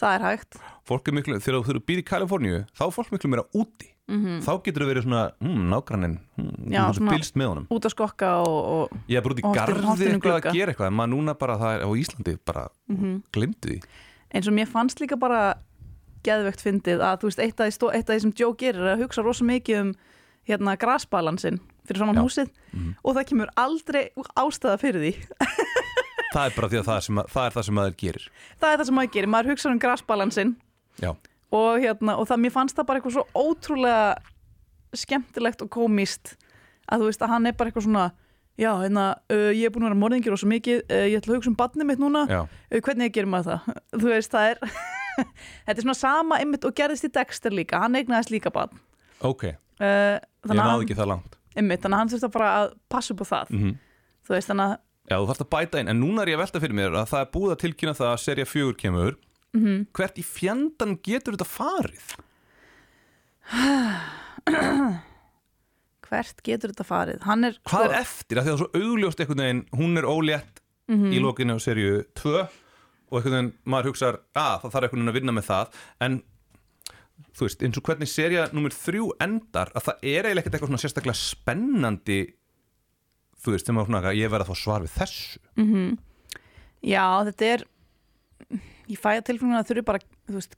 [0.00, 0.58] það er hægt
[0.88, 4.52] fólk er miklu, þegar þú býr í Kaliforníu þá er fólk miklu meira úti þá
[4.64, 6.14] getur þú verið svona, hm, nágranninn.
[6.72, 9.42] Já, þú svona- fylgst með honum út að skokka og, og Ég er bara út
[9.42, 12.68] í garði eitthvað að gera eitthvað en maður núna bara það er á Íslandi bara
[12.88, 13.22] Mhm.
[13.36, 13.82] glimtu því
[14.32, 15.42] eins og mér fannst líka bara
[16.24, 18.96] geðvegt fyndið að þú veist, eitt af því, eitt af því sem Joe gerir er
[18.96, 19.94] að hugsa rosa mikið um
[20.48, 22.24] hérna grasbalansinn fyrir svona Já.
[22.24, 22.94] húsið Mhm.
[23.04, 25.12] og það kemur aldrei ástæða fyrir því
[26.32, 28.24] Það er bara því að það er, sem að, það, er það sem maður gerir.
[28.60, 30.54] Það er það sem maður gerir, maður hugsa um grasbalansinn.
[30.98, 31.10] Já,
[31.54, 36.34] og, hérna, og það, mér fannst það bara eitthvað svo ótrúlega skemmtilegt og komist
[36.88, 38.04] að þú veist að hann er bara eitthvað svona
[38.58, 41.34] já, hérna, uh, ég er búin að vera morðingir og svo mikið, uh, ég ætla
[41.34, 42.24] að hugsa um barnið mitt núna.
[42.28, 43.80] Uh, hvernig gerir maður það?
[44.02, 44.62] Þú veist, það er
[45.64, 47.80] þetta er svona sama einmitt og gerðist í Dexter líka.
[47.84, 48.80] Hann eignaðist líka barn.
[49.24, 49.50] Ok.
[49.78, 51.36] Ég náði ekki það langt.
[51.58, 53.54] Einmitt, þannig að hann þurfti að bara að passa upp á það.
[53.54, 53.76] Mm
[54.28, 54.76] þú veist, þannig að
[55.08, 57.06] Já, þú þarfst að bæta inn, en núna er ég að velta fyrir mér að
[57.12, 59.16] það er búið að tilkynna það að serja fjögur kemur
[59.56, 59.86] Mhm.
[59.96, 62.08] Hvert í fjandan getur þetta farið?
[66.08, 67.16] hvert getur þetta farið
[67.48, 68.40] er, Hvað er eftir?
[68.42, 71.12] Það er svo augljóst einhvern veginn, hún er ólétt Mhm.
[71.12, 72.48] í lokinu á serju 2
[73.10, 75.66] og einhvern veginn maður hugsar að það þarf einhvern veginn að vinna með það
[76.00, 76.22] en
[77.36, 80.70] þú veist, eins og hvernig serja nummer 3 endar að það er eiginlega ekkert eitthvað
[80.72, 82.20] svona sérstaklega spennandi
[83.48, 85.38] þú veist, sem að svona, ég verð að fá svar við þessu.
[85.56, 85.98] Mhm.
[86.82, 87.64] já, þetta er
[88.88, 90.54] ég fæ að tilfenguna að þurfi bara veist,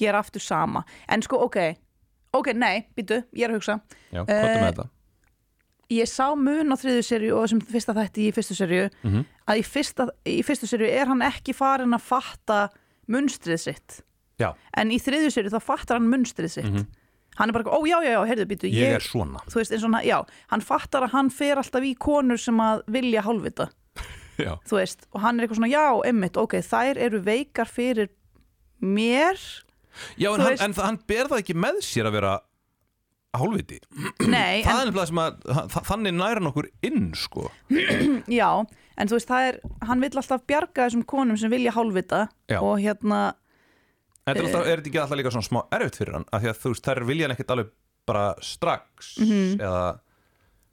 [0.00, 0.84] gera aftur sama.
[1.08, 1.58] En sko, ok,
[2.34, 3.80] ok, nei, býtu ég er að hugsa,
[4.12, 4.88] Já, hvað er Eh, með þetta?
[5.90, 9.58] ég sá mun á þriðu serju og þessum fyrsta þætti í fyrstu serju Mm að
[9.58, 12.68] í, fyrsta, í fyrstu serju er hann ekki farin að fatta
[13.10, 14.02] munstrið sitt.
[14.38, 16.64] Já, en í þriðju serju þá fattar hann munstrið sitt.
[16.70, 16.86] Mhm.
[17.40, 19.40] Hann er bara, ó já, já, já, heyrðu, býtu ég, er svona.
[19.50, 20.18] Þú veist, eins og hann, já,
[20.52, 23.70] hann fattar að hann fer alltaf í konur sem að vilja hálfvita.
[24.40, 28.08] Já, þú veist, og hann er eitthvað svona, já, emmitt, ok, þær eru veikar fyrir
[28.80, 29.36] mér.
[30.16, 32.30] Já en, hann, en hann ber það ekki með sér að vera
[33.36, 33.80] hálfviti.
[34.32, 35.42] Nei, Það en, er sem að
[35.74, 37.50] þa- þannig næra nokkur inn sko.
[38.40, 38.48] Já
[39.00, 42.58] en þú veist, það er, hann vill alltaf bjarga þessum konum sem vilja hálfvita Já.
[42.60, 43.20] og hérna,
[44.26, 46.26] þetta er, alltaf, er þetta ekki alltaf líka svona smá erfitt fyrir hann?
[46.32, 47.70] Af því að þú veist, þær vilja hann ekkert alveg
[48.06, 49.60] bara strax Mhm.
[49.60, 49.84] eða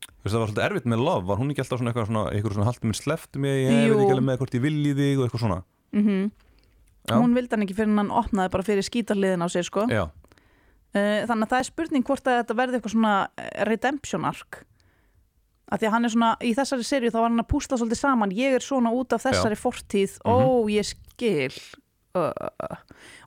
[0.07, 1.25] þú veist, það var svolítið erfitt með love.
[1.27, 3.87] Var hún ekki alltaf svona eitthvað svona, eitthvað svona haldi mér sleftu mig, ég veit
[3.87, 3.99] Jú.
[4.03, 5.63] ekki alveg með hvort ég vilji þig og eitthvað svona.
[5.93, 6.31] Mm
[7.07, 7.15] Já.
[7.23, 9.87] hún vildi hann ekki fyrir hann opnaði bara fyrir skítarliðin á sér, sko.
[9.87, 10.09] Já,
[10.95, 14.63] Uh, þannig að það er spurning hvort að þetta verði eitthvað svona eh, redemption arc.
[15.69, 17.99] Að því að hann er svona í þessari serju þá var hann að púsla svolítið
[17.99, 18.31] saman.
[18.31, 20.15] Ég er svona út af þessari fortíð.
[20.25, 21.51] Ó ég skil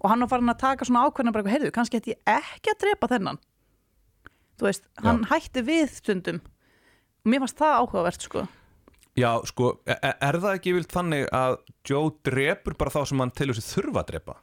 [0.01, 2.83] og hann var farin að taka svona ákveðna bara, heyrðu, kannski ætti ég ekki að
[2.85, 3.41] drepa þennan.
[4.61, 6.41] Þú veist, hann hætti við stundum.
[7.25, 8.45] Og mér fannst það áhugavert sko.
[9.19, 11.57] Já sko, er, er það ekki vilt þannig að
[11.89, 14.37] Joe drepur bara þá sem hann telur sér þurfa að drepa?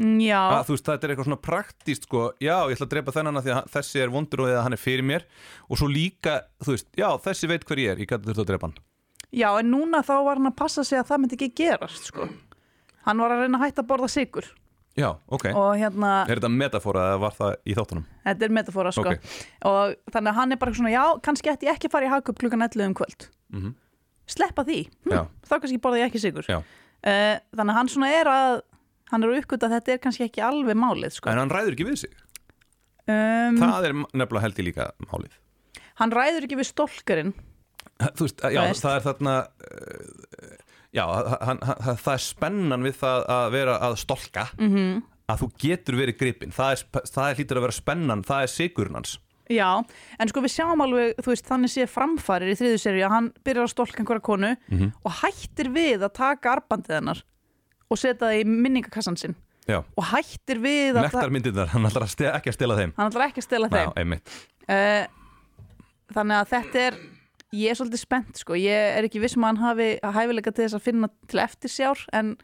[0.00, 2.94] Mm, já, að þú veist, þetta er eitthvað svona praktíst sko, já, ég ætla að
[2.96, 5.26] drepa þennan að því að þessi er vondur og eða hann er fyrir mér.
[5.68, 8.02] Og svo líka, þú veist, já, þessi veit hver ég er.
[8.02, 8.80] Ég gæti þurft að drepa hann.
[9.34, 12.28] Já, en núna þá var hann að passa sig að það myndi ekki gerast sko
[13.06, 14.50] hann var að reyna að hætta að borða sigur
[14.94, 18.04] Já, ok, og hérna er þetta metafóra eða var það í þáttunum?
[18.28, 19.24] Þetta er metafóra sko Ok.
[19.66, 22.12] og þannig að hann er bara svona, já, kannski ætti ég ekki að fara í
[22.12, 23.72] hagkup klukkan 11 um kvöld Mhm.
[24.30, 24.78] sleppa því,
[25.10, 25.18] Já.
[25.26, 26.58] hm, þá kannski borða ég ekki sigur Já.
[26.62, 28.60] uh, þannig að hann svona er að
[29.10, 31.28] hann er að uppgöta að þetta er kannski ekki alveg málið sko.
[31.30, 32.14] En hann ræður ekki við sig
[33.08, 35.34] um, Það er nefnilega held ég líka málið
[36.00, 37.34] hann ræður ekki við stólkarinn
[38.14, 40.56] Þú veist, já, það er þarna uh,
[40.94, 41.04] Já,
[41.42, 45.02] hann, hann, það er spennan við það að vera að stolka -hmm.
[45.32, 46.52] að þú getur verið gripinn.
[46.54, 49.18] Það er, það er hlýtur að vera spennan, það er sigurinn hans.
[49.52, 49.84] Já,
[50.18, 53.26] en sko við sjáum alveg þú veist, þannig sé framfarir í þriðu serju að hann
[53.44, 54.92] byrjar að stólka einhverja konu Mhm.
[55.04, 57.22] og hættir við að taka arbandið hennar
[57.90, 59.34] og setja það í minningakassan sinn.
[59.68, 62.92] Já, og hættir við að nektarmyndirnar, hann ætlar ekki að stela þeim.
[62.96, 63.92] Hann ætlar ekki að stela þeim.
[63.92, 64.32] Já, einmitt.
[64.68, 65.04] Uh,
[66.14, 66.94] þannig að þetta er
[67.54, 70.52] ég er svolítið spennt sko ég er ekki viss um að hann hafi að hæfileika
[70.52, 72.34] til þess að finna til eftirsjár en,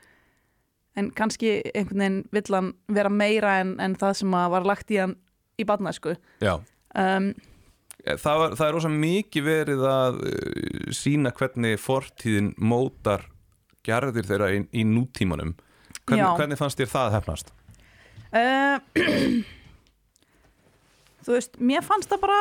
[0.99, 5.01] en kannski einhvern veginn vill hann vera meira en, en það sem var lagt í
[5.03, 5.17] hann
[5.61, 6.55] í badna sko Já,
[6.95, 7.33] um,
[8.07, 10.35] það, var, það er rosa mikið verið að uh,
[10.97, 13.27] sína hvernig fortíðin mótar
[13.87, 15.55] gerðir þeirra í, í nútímanum
[16.05, 16.37] hvernig, Já.
[16.39, 17.55] hvernig fannst þér það hefnast?
[18.35, 18.77] uh,
[21.25, 22.41] þú veist mér fannst það bara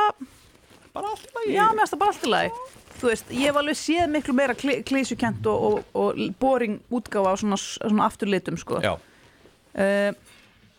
[0.96, 1.56] Bara allt í lagi.
[1.56, 2.68] Já, mér fannst það bara allt í lagi.
[3.00, 7.32] Þú veist, ég hef alveg séð miklu meira kli, klísjukent og, og, og boring útgáfa
[7.32, 8.82] á svona, svona afturlitum sko.
[8.84, 10.12] Uh,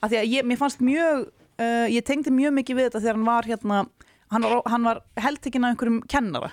[0.03, 3.19] að því að ég, mér fannst mjög uh, ég tengdi mjög mikið við þetta þegar
[3.21, 3.79] hann var hérna
[4.31, 6.51] hann var, hann var heldtekinn af einhverjum kennara.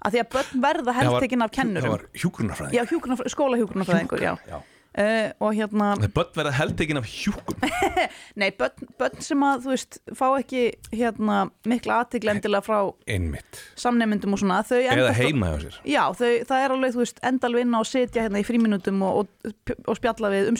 [0.00, 4.22] Að því að börn verða heldtekinn af Það kennurum var hjúgrunarfræðing já, hjúkrunarfræ, skóla hjúkrunarfræðingur
[4.24, 4.32] já.
[4.48, 4.60] já.
[5.00, 7.56] Uh, og hérna, börn verða heldegin af hjúkum
[8.40, 13.62] nei, börn sem að þú veist, fá ekki hérna mikla aðtikla endilega frá Einmitt.
[13.80, 15.78] samneymyndum og svona, Eða heima hjá sér.
[15.88, 19.06] Já, þau, það er alveg, þú veist, endalveg inn á að sitja hérna í fríminutum
[19.06, 20.50] og, og, og spjalla við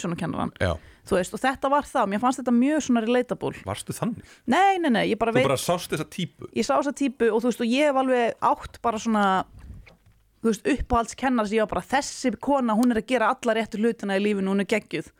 [1.07, 3.63] þú veist, og þetta var það, mér fannst þetta mjög svona relatable.
[3.67, 4.35] varstu þannig?
[4.51, 6.49] Nei, nei, nei, ég bara Þú veit, bara sást þessa típu?
[6.57, 9.25] Ég sá þessa típu og þú veist, og ég hef alveg átt bara svona,
[9.60, 9.60] þú
[10.49, 14.17] veist, uppáhaldskennar sem ég var bara, þessi kona, hún er að gera alla réttu hlutina
[14.17, 15.11] í lífinu, hún er geggjuð,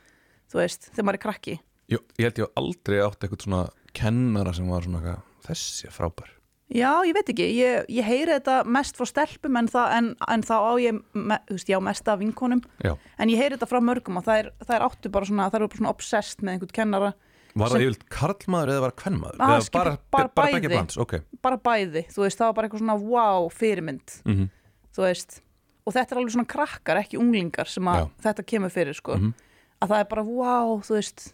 [0.51, 1.55] þú veist, þegar maður er krakki.
[1.91, 3.63] Jú, Ég held ég aldrei átt eitthvað svona
[3.97, 6.38] kennara sem var svona eitthvað, þessi er frábær
[6.71, 10.43] Já, ég veit ekki, ég, ég heyri þetta mest frá stelpum en, það, en, en
[10.47, 13.57] þá á ég, me, þú veist, ég á mest af vinkonum, Já, en ég heyri
[13.57, 15.91] þetta frá mörgum og það er, það er áttu bara svona, það eru bara svona
[15.91, 17.12] obsessed með einhvern kennara
[17.60, 19.36] var það yfirleitt karlmaður eða var það kvennmaður?
[19.43, 21.21] Ah, Eða skiptir bara, bara bara, bæði.
[21.43, 24.49] bara bæði, þú veist, það var bara eitthvað svona wow fyrirmynd, mm
[24.95, 25.41] þú veist
[25.86, 28.10] og þetta er alveg svona krakkar, ekki unglingar sem að Já.
[28.27, 29.34] þetta kemur fyrir, sko Mhm.
[29.82, 31.34] að það er bara wow, þú veist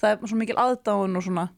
[0.00, 1.48] það er svo mikil aðdáun og svona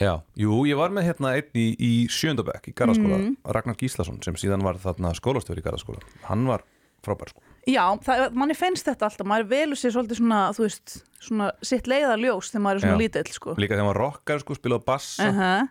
[0.00, 3.36] Já, jú, ég var með hérna einn í, í sjöndabæk í Garðaskóla, Mhm.
[3.44, 6.62] Ragnar Gíslason sem síðan var þarna skólastjóri í Garðaskóla hann var
[7.04, 11.04] frábær sko Já, það, manni finnst þetta alltaf, maður velur sér svolítið svona, þú veist,
[11.20, 13.02] svona sitt leiðarljós þegar maður er svona Já.
[13.04, 15.68] lítill, sko Líka þegar var rockar sko, spilaði bassa uh -huh.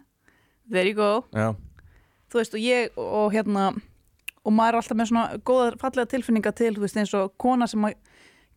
[0.70, 1.56] There you go Já,
[2.30, 3.82] þú veist og ég og hérna
[4.50, 7.68] og maður er alltaf með svona góða fallega tilfinninga til þú veist eins og kona
[7.70, 7.86] sem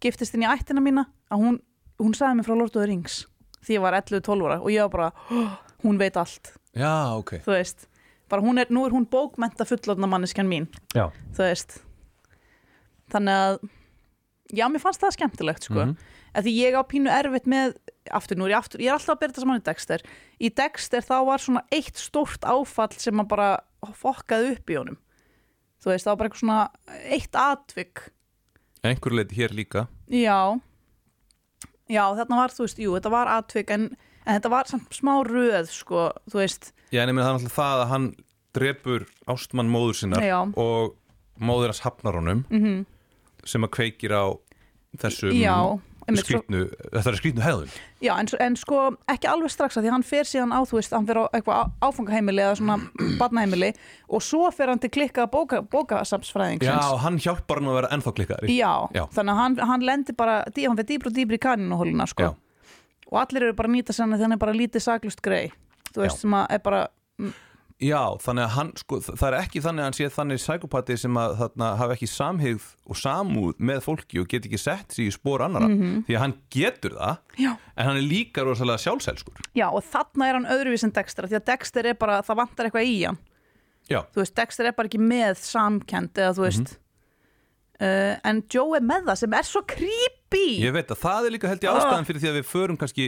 [0.02, 1.61] giftist inn í ættina mína að hún,
[2.00, 3.20] hún sagði mér frá Lord of the Rings
[3.62, 5.52] því ég var 11-12 ára og ég var bara "Oh,
[5.85, 7.37] hún veit allt, já ok.
[7.44, 7.87] Þú veist
[8.33, 11.83] bara hún er, nú er hún bókmenta fullotna manneskjan mín Já, þú veist.
[13.12, 13.59] Þannig að
[14.57, 15.74] já, mér fannst það skemmtilegt sko.
[15.85, 15.96] Mhm.
[16.33, 17.74] að því ég á pínu erfitt með
[18.11, 20.00] aftur, nú er ég aftur, ég er alltaf að byrja þetta saman í Dexter.
[20.40, 23.48] Í Dexter þá var svona eitt stórt áfall sem að bara
[23.92, 24.96] fokkaði upp í honum
[25.83, 26.61] þú veist, það var bara eitthvað svona
[27.18, 28.05] eitt atvik.
[28.83, 29.87] Einhver leiti hér líka.
[30.11, 30.38] Já.
[31.92, 33.88] Já, þarna var, þú veist, jú, þetta var atvik en,
[34.25, 37.38] en þetta var samt smá röð sko, þú veist, Já, en ég meina það er
[37.40, 38.09] alltaf það að hann
[38.53, 40.38] drepur ástmann móður sinnar Já.
[40.45, 40.97] og
[41.40, 42.83] móður hans hafnar honum mm
[43.49, 44.25] sem að kveikir á
[45.03, 45.57] þessum já
[46.09, 46.61] einmitt svo- skrýtnu,
[46.93, 48.81] þetta er skrýtnu hefðun Já, en, en sko
[49.12, 51.71] ekki alveg strax að því hann fer síðan á, þú veist, hann fer á eitthvað
[51.87, 52.77] áfangaheimili eða svona
[53.21, 53.71] barnaheimili
[54.11, 56.67] og svo fer hann til klikka bóka, bókasamsfræðingsins.
[56.67, 59.05] Já, hann hjálpar hann að vera ennþá klikkari Já, Já.
[59.15, 62.33] þannig að hann, hann lendir bara, hann fer dýbr og dýbr í kaninuhóluna, sko.
[63.12, 65.51] Og allir eru bara að nýta sér hann því hann er bara lítið saklust grei,
[65.93, 66.25] þú veist, Já.
[66.27, 66.83] sem að er bara,
[67.83, 71.16] Já, þannig að hann, sko, það er ekki þannig að hann sé þannig sækopati sem
[71.18, 75.14] að þarna hafa ekki samhigð og samúð með fólki og get ekki sett sig í
[75.16, 76.05] spór annara Mhm.
[76.07, 77.57] því að hann getur það já.
[77.77, 81.40] en hann er líka rosalega sjálfselskur Já, og þarna er hann öðruvís en Dexter, því
[81.40, 83.18] að Dexter er bara, það vantar eitthvað í hann.
[83.90, 86.77] Já, Þú veist, Dexter er bara ekki með samkend eða þú veist,
[87.83, 90.22] uh, en Joe er með það sem er svo creepy.
[90.37, 91.79] Ég veit að það er líka held ég Ah.
[91.81, 93.07] ástæðan fyrir því að við förum kannski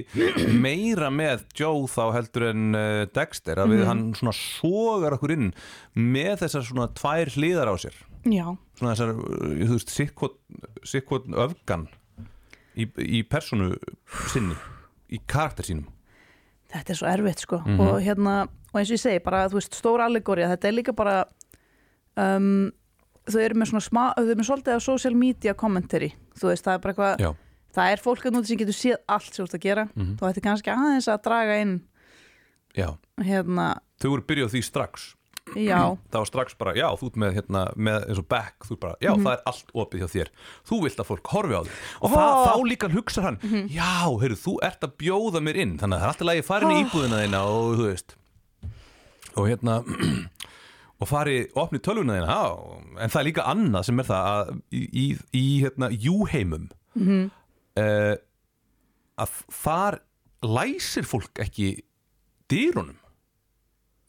[0.60, 3.74] meira með Joe þá heldur en uh, Dexter að Mhm.
[3.78, 5.52] við hann svona sogar okkur inn
[5.96, 9.90] með þessar svona tvær hliðar á sér Já, svona þessar, uh, þú veist,
[10.84, 11.88] sikkot, öfgan
[12.76, 13.76] í, í personu
[14.32, 14.56] sinni
[15.12, 15.86] í karakter sínum
[16.72, 17.80] þetta er svo erfitt sko Mhm.
[17.80, 20.92] og hérna, og eins og ég segi bara, þú veist, stóra allegória, þetta er líka
[20.96, 21.24] bara
[22.16, 22.72] um,
[23.26, 26.64] þau eru með svona smá, þau eru með svolítið af social media commentary, þú veist,
[26.66, 27.30] það er bara eitthvað Já,
[27.74, 30.14] það er fólk að núti sem getur séð allt sem þú ert að gera, Mhm.
[30.20, 31.74] þá ætti kannski aðeins að draga inn,
[32.76, 32.88] já,
[33.22, 33.68] hérna
[34.00, 35.14] þau voru byrjuð því strax.
[35.54, 35.76] Já,
[36.10, 38.80] það var strax bara, já, þú ert með, hérna, með eins og back, þú ert
[38.80, 40.30] bara, já, það er allt opið hjá þér.
[40.70, 41.74] Þú vilt að fólk horfi á þig.
[42.00, 42.14] Og Ó.
[42.14, 43.90] það, þá líka hugsa hann já,
[44.22, 45.74] heyrðu, þú ert að bjóða mér inn.
[45.78, 48.16] Þannig að það er alltaf lagi farin í íbúðina þína og þú veist.
[49.36, 49.76] Og hérna
[51.02, 52.44] og fari, opni tölvuna þína já,
[53.04, 57.24] en það er líka annað sem er það að í, í, í hérna, júheimum mm
[59.14, 59.96] að þar
[60.44, 61.68] læsir fólk ekki
[62.50, 62.96] dýrunum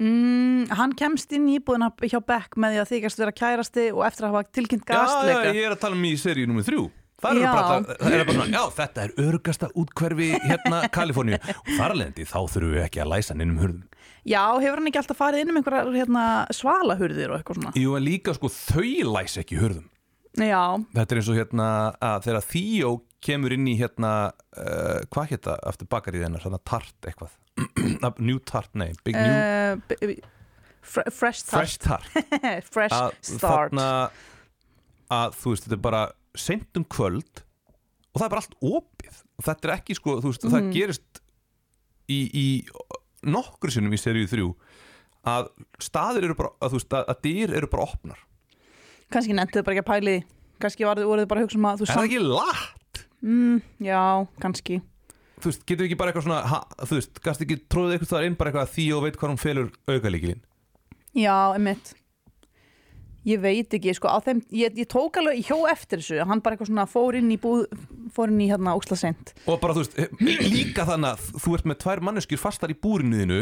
[0.02, 4.04] mm, hann kemst inn í íbúðina hjá Beck með því að þykast vera kærasti og
[4.08, 6.70] eftir að hafa tilkynnt Já, já, gastleika ég er að tala um í seríu nummið
[6.72, 6.86] þrjú
[7.24, 7.52] Það er Já.
[7.56, 11.38] bara, það er bara svona, já, þetta er örgasta útkverfi hérna Kaliforníu.
[11.40, 13.84] Og þarlendi þá þurfum við ekki að læsa neinum hurðum.
[14.26, 16.24] Já, hefur hann ekki alltaf farið inn um einhverjar hérna,
[16.58, 17.74] svalahurðir og eitthvað svona?
[17.80, 19.88] Jú, en líka sko, þau læsa ekki hurðum.
[20.36, 21.68] Já, Þetta er eins og hérna
[22.04, 22.90] að þegar Theo
[23.24, 24.12] kemur inn í hérna
[24.60, 27.38] uh, hvað hérna aftur bakarið hennar, hérna tart eitthvað.
[28.28, 30.18] New tart, nei, big new uh,
[30.84, 32.10] fresh start fresh tart.
[32.76, 33.72] Fresh að start.
[33.72, 33.88] þarna
[35.16, 36.04] að þú veist, þetta er bara
[36.40, 37.44] seint um kvöld
[38.14, 39.22] og það er bara allt opið.
[39.46, 41.22] Þetta er ekki sko, þú veist, það gerist
[42.08, 42.46] í, í
[43.28, 44.54] nokkur sinnum í seríu þrjú
[45.26, 45.50] að
[45.82, 48.26] staðir eru bara, að þú veist, að, að dyr eru bara opnar.
[49.14, 50.18] Kannski þau bara ekki að pæli
[50.62, 53.02] kannski var þau voruð bara að hugsa um að þú er það samt, ekki látt?
[53.26, 54.02] mm, já,
[54.42, 54.82] kannski.
[55.36, 58.28] Þú veist, getur ekki bara eitthvað svona ha, þú veist, gast ekki tróðið eitthvað þar
[58.30, 60.44] inn bara eitthvað að því og veit hvað hún felur aukalíkilinn
[61.16, 61.94] já, emitt
[63.26, 66.44] ég veit ekki, sko, á þeim ég, ég tók alveg, ég hjó eftir þessu hann
[66.46, 67.66] bara eitthvað svona fór inn í búð
[68.16, 70.14] fór inn í hérna ókslasend og bara, þú veist, eh,
[70.46, 73.42] líka þannig að þú ert með tvær manneskjur fastar í búrinu þínu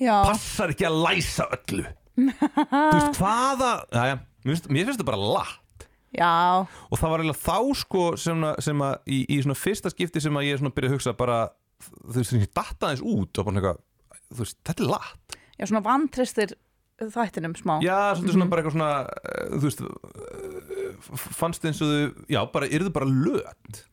[0.00, 1.86] já, passar ekki að læsa öllu.
[2.18, 6.32] Þú veist, hvaða Jæja, mér finnst, þetta bara látt já,
[6.64, 10.22] og það var eiginlega þá sko sem að, sem að í, í svona fyrsta skipti
[10.24, 11.42] sem að ég svona byrja að hugsa bara
[11.84, 13.84] þú veist, ég datta aðeins út og bara eitthvað,
[14.32, 16.56] þú veist, þetta er látt já, svona vantristir
[16.98, 17.76] þættinum smá.
[17.84, 18.90] Já, svolítið svona bara eitthvað svona
[19.22, 23.84] eh, þú veist eh, fannst eins og þau, já, bara, eru þau bara löt.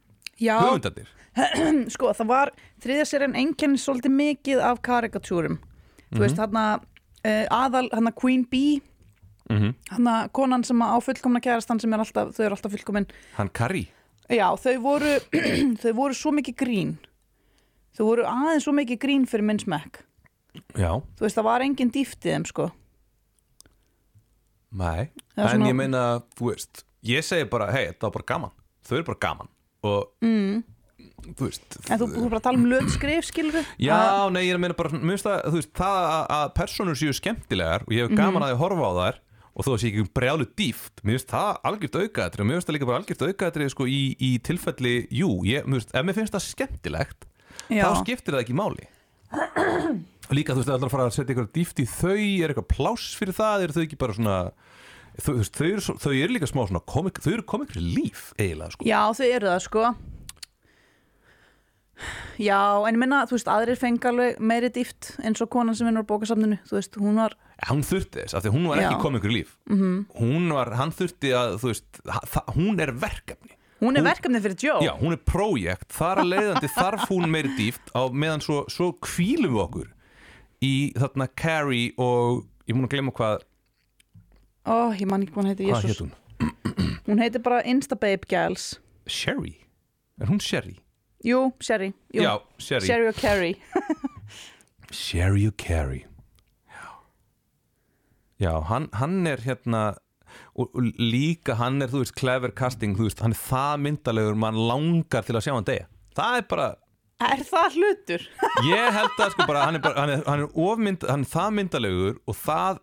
[0.41, 0.57] Já.
[1.93, 2.51] Sko, það var
[2.83, 5.59] þriðja serien einkenni svolítið mikið af karikatúrum.
[6.15, 6.77] Þú veist, hann uh,
[7.51, 8.79] aðal, hann Queen Bee
[9.49, 9.73] mm -hmm.
[9.89, 13.07] hann konan sem á fullkomna kærastan sem er alltaf, þau eru alltaf fullkomin.
[13.35, 13.89] Hann Kari
[14.29, 15.19] já, þau voru
[15.81, 16.97] þau voru svo mikið grín.
[17.97, 20.03] Þau voru aðeins svo mikið grín fyrir minn smekk.
[20.77, 22.71] Já, þú veist, það var engin dýft í þeim, sko
[24.75, 25.09] nei.
[25.35, 26.05] Það er en svona- ég meina,
[26.37, 28.55] þú veist ég segi bara, hei, þetta var bara gaman.
[28.85, 29.51] Þau eru bara gaman.
[29.85, 30.63] Og mm.
[31.25, 34.59] þú veist en þú, þú bara að tala um lötskrif, skilur Já, nei, ég er
[34.59, 37.93] að meina bara, mér finnst það, þú veist, það að, að personur séu skemmtilegar og
[37.95, 39.21] ég hef gaman að því að horfa á þær
[39.55, 42.69] og þó að sé ekki brjálu dýft, mér finnst það algjört aukaðatri og mér finnst
[42.69, 46.17] það líka bara algjört aukaðatri sko í, í tilfelli, jú, ég, mér finnst, ef mér
[46.19, 47.29] finnst það skemmtilegt,
[47.69, 48.89] já, þá skiptir það ekki máli
[50.33, 53.15] líka, þú veist, allar að fara að setja eitthvað dýft í þau, er eitthvað pláss
[53.19, 54.37] fyrir það, eru þau ekki bara svona
[55.21, 58.27] þau, veist, þau, eru, þau eru líka smá svona komik, þau eru komik fyrir líf,
[58.39, 58.87] eiginlega, sko.
[58.89, 59.85] Já, þau eru það, sko.
[62.43, 65.87] Já, en ég minna, þú veist, aðrir fengi alveg meiri dýft eins og konan sem
[65.87, 67.37] vinnur á bókasafninu, þú veist, hún var
[67.69, 69.57] hún þurfti þess, af því hún var ekki í líf.
[69.69, 70.05] -hmm.
[70.19, 73.55] hún var, hann þurfti að þú veist, ha- hún er verkefni.
[73.79, 74.81] Hún er Hún- verkefni fyrir Joe.
[74.81, 78.91] Já, hún er prójekt, þar að leiðandi þarf hún meiri dýft á meðan svo, svo
[78.99, 79.94] kvílum við okkur
[80.65, 83.43] í þarna Carrie og ég múin að glemma hvað,
[84.65, 85.91] Ó, ég man ekki hvað hún heitir hvað Jesus.
[85.91, 86.13] hétt hún?
[87.05, 88.63] Hún heitir bara Instababe Gals.
[89.05, 89.51] Sherry,
[90.17, 90.79] er hún Sherry?
[91.25, 92.23] Jú, Sherry Jú.
[92.25, 92.87] já, Sherry.
[92.87, 93.55] Sherry og Carrie.
[94.91, 96.05] Sherry og Carrie.
[96.65, 96.89] Já,
[98.41, 99.83] já hann, hann er hérna
[100.55, 104.35] og, og líka hann er, þú veist, clever casting þú veist, hann er það myndalegur
[104.41, 105.85] mann langar til að sjá hann degja
[106.17, 106.67] það er bara,
[107.23, 108.25] Er það hlutur?
[108.73, 111.31] ég held að sko bara hann er, bara, hann er, hann er ofmynd hann er
[111.31, 112.81] það myndalegur og það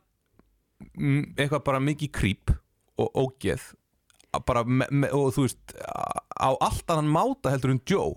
[0.97, 2.55] mm, eitthvað bara mikið krýp
[3.03, 3.71] og ógeð.
[4.49, 8.17] Bara, me, me, og þú veist á allt annan máta heldur en Joe.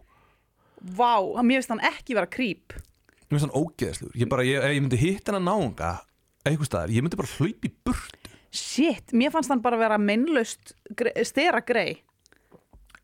[0.96, 2.78] Vá, mér finnst hann ekki vera creep.
[3.26, 5.92] Mér finnst hann ógeðslugur ég bara, ég, ég myndi hitta hann að náunga
[6.46, 10.76] eitthvað staðar, ég myndi bara hlaupi burt Shit, mér fannst hann bara vera mennlaust
[11.28, 11.98] stera grei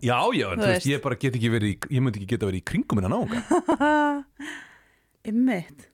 [0.01, 2.47] Já, já, en Þú veist, ég bara get ekki verið í, ég myndi ekki geta
[2.49, 3.41] verið í kringum minna náunga.
[5.29, 5.87] Ymmit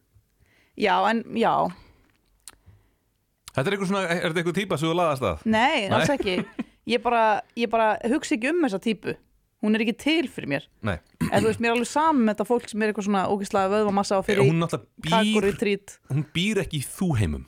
[0.80, 1.52] Já, en já.
[3.58, 5.46] Þetta er eitthvað svona, er þetta eitthvað típa sem þú laðast að?
[5.50, 6.36] Nei, alls ekki.
[6.88, 7.24] Ég bara,
[7.58, 9.16] ég bara hugsa ekki um þessa típu.
[9.66, 10.68] Hún er ekki til fyrir mér.
[10.86, 11.00] Nei,
[11.32, 13.72] En þú veist, mér er alveg saman með þetta fólk sem er eitthvað svona ógislega
[13.74, 15.96] vöðvamassa og fyrir hún náttúrulega kakur býr í trít.
[16.14, 17.48] hún býr ekki í þú heimum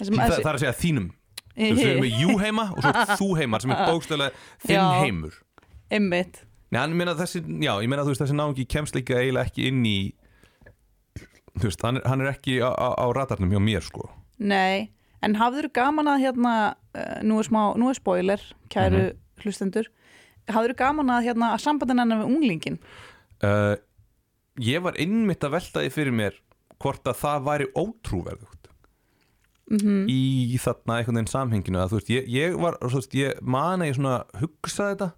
[0.00, 1.06] Þessum, það, það er að segja þínum.
[1.54, 4.90] Þú veist, við erum með jú heima og svo þú heimar sem er bókstöðlega þinn
[5.04, 5.38] heimur
[5.90, 9.50] Ymmit Nei, ég meina þessi, já, ég meina þú veist þessi náungi kemst líka eiginlega
[9.50, 9.98] ekki inn í
[11.58, 14.06] þú veist, hann er, hann er ekki á, á, á radarnum hjá mér, sko.
[14.38, 14.90] Nei,
[15.26, 16.54] en hafður gaman að hérna,
[16.94, 19.10] uh, nú er smá, nú er spoiler kæru
[19.42, 19.90] hlustendur.
[20.50, 22.78] Hafður gaman að hérna að sambandin hennar við unglingin
[23.46, 23.76] uh,
[24.58, 26.38] Ég var innmitt að velta því fyrir mér
[26.80, 28.70] hvort að það væri ótrúverðugt.
[29.70, 33.42] Mm í þarna einhvern veginn samhenginu að þú veist, ég, ég var, þú veist, ég
[33.42, 35.08] man að ég svona hugsa þetta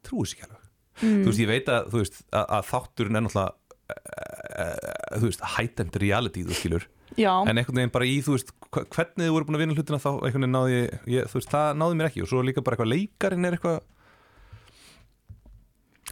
[0.00, 0.66] ég trúi sér ekki alveg.
[1.00, 1.20] Mm.
[1.22, 3.52] þú veist, ég veit að, veist, að, að þátturinn er náttúrulega
[3.90, 6.88] uh, þú veist, heightened reality, þú skilur.
[7.18, 10.02] Já, en einhvern veginn bara í, þú veist, hvernig þið voru búin að vinna hlutina
[10.02, 10.76] þá einhvern veginn náði
[11.10, 12.22] ég, þú veist, það náði mér ekki.
[12.24, 13.80] Og svo líka bara eitthvað leikarinn er eitthvað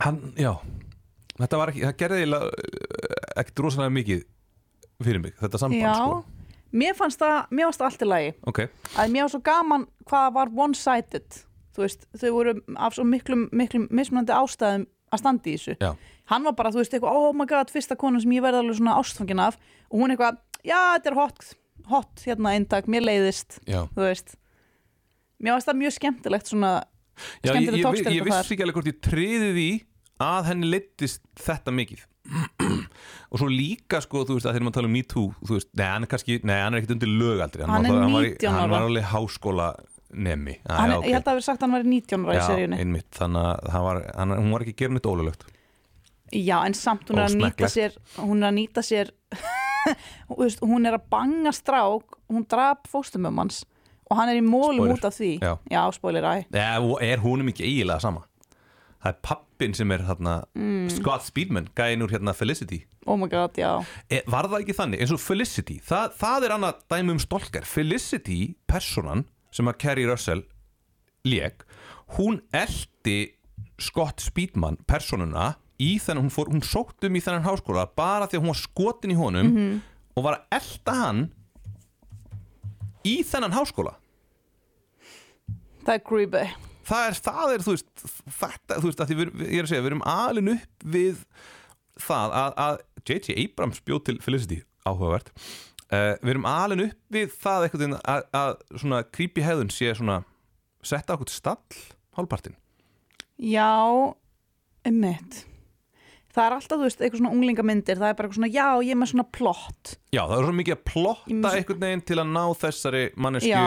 [0.03, 0.53] hann, já.
[1.39, 2.49] Þetta var ekki, það gerði uh,
[3.39, 4.25] ekkert rosalega mikið
[5.07, 5.95] fyrir mig, þetta samband, já.
[5.95, 6.39] sko.
[6.79, 8.33] Mér fannst það, mér fannst það allt í lagi.
[8.51, 8.59] Ok,
[8.99, 11.39] að mér var svo gaman hvað var one-sided
[11.79, 15.77] þú veist, þau voru af svo miklum, miklum mismunandi ástæðum að standa í þessu.
[15.81, 15.93] Já,
[16.35, 18.77] hann var bara, þú veist, eitthvað, oh my god, fyrsta konan sem ég verði alveg
[18.81, 19.57] svona ástfangin af.
[19.89, 21.49] Og hún eitthvað, já, þetta er hot
[21.89, 23.63] hot, hérna, eintak, mér leiðist.
[23.65, 23.87] Já.
[23.97, 24.35] Þú veist.
[25.41, 28.65] Mér varst það mjög skemmtilegt svona Já, ég, skemmtileg ég, tókstreita ég, ég vissi ekki
[28.67, 29.69] alveg hvort ég triði því
[30.27, 32.03] að henni leittist þetta mikið.
[33.33, 35.71] Og svo líka sko, þú veist, að þegar maður tala um Me Too þú veist,
[35.79, 38.35] nei, hann er kannski, nei, hann er ekkit undir lögaldri Hann er var- var í-
[38.37, 39.69] 19 hann var alveg háskóla
[40.15, 40.59] nemi.
[40.69, 42.79] Hann, er- Ég held að hafi sagt að hann var 19 ára í Já, seríunni.
[42.81, 45.45] einmitt, þannig að var, hann, hún var ekki neitt ólulegt
[46.33, 49.11] Já, en samt hún er að nýta sér hún er að nýta sér
[50.61, 53.63] hún er að banga strák hún drap fóstumömmans
[54.11, 55.35] og hann er í mólum út af því.
[55.41, 55.59] Já.
[55.69, 56.47] Já spoiler, æ.
[56.57, 58.23] Er húnum ekki eiginlega sama?
[58.99, 60.89] Það er pappin sem er þarna Mm.
[60.91, 62.85] Scott Speedman, gæinn úr hérna Felicity.
[63.07, 63.85] Oh my god, já.
[64.11, 67.65] E, var það ekki þannig, eins og Felicity það, það er annað dæmi um stolkar.
[67.65, 70.45] Felicity, personan sem að Carrie Russell
[71.29, 71.65] lék
[72.17, 73.35] hún eldi
[73.79, 78.39] Scott Speedman, personuna í þennan, hún, fór, hún sótt um í þennan háskóla bara því
[78.39, 79.53] að hún var skotin í honum
[80.19, 81.21] og var að elda hann
[83.07, 83.95] í þennan háskóla.
[85.87, 86.43] Það er creepy.
[86.89, 88.03] Það er, það er þú veist,
[88.41, 91.23] þetta, þú veist, að því við, ég er að segja, við erum alin upp við
[92.01, 93.37] það að, að J.J.
[93.45, 95.31] Abrams bjóð til Felicity áhugavert
[95.93, 100.21] uh, við erum alin upp við það eitthvað að, að svona creepy hefðun sé svona
[100.83, 101.79] setta okkur stall
[102.19, 102.57] hálfpartin
[103.39, 103.71] Já,
[104.89, 105.45] emmitt
[106.39, 108.93] Það er alltaf, þú veist, eitthvað svona unglingamyndir það er bara eitthvað svona, já, ég
[108.95, 109.95] er með svona plott.
[110.15, 113.63] Já, það er svo mikið að plotta einhvern veginn til að ná þessari mannesku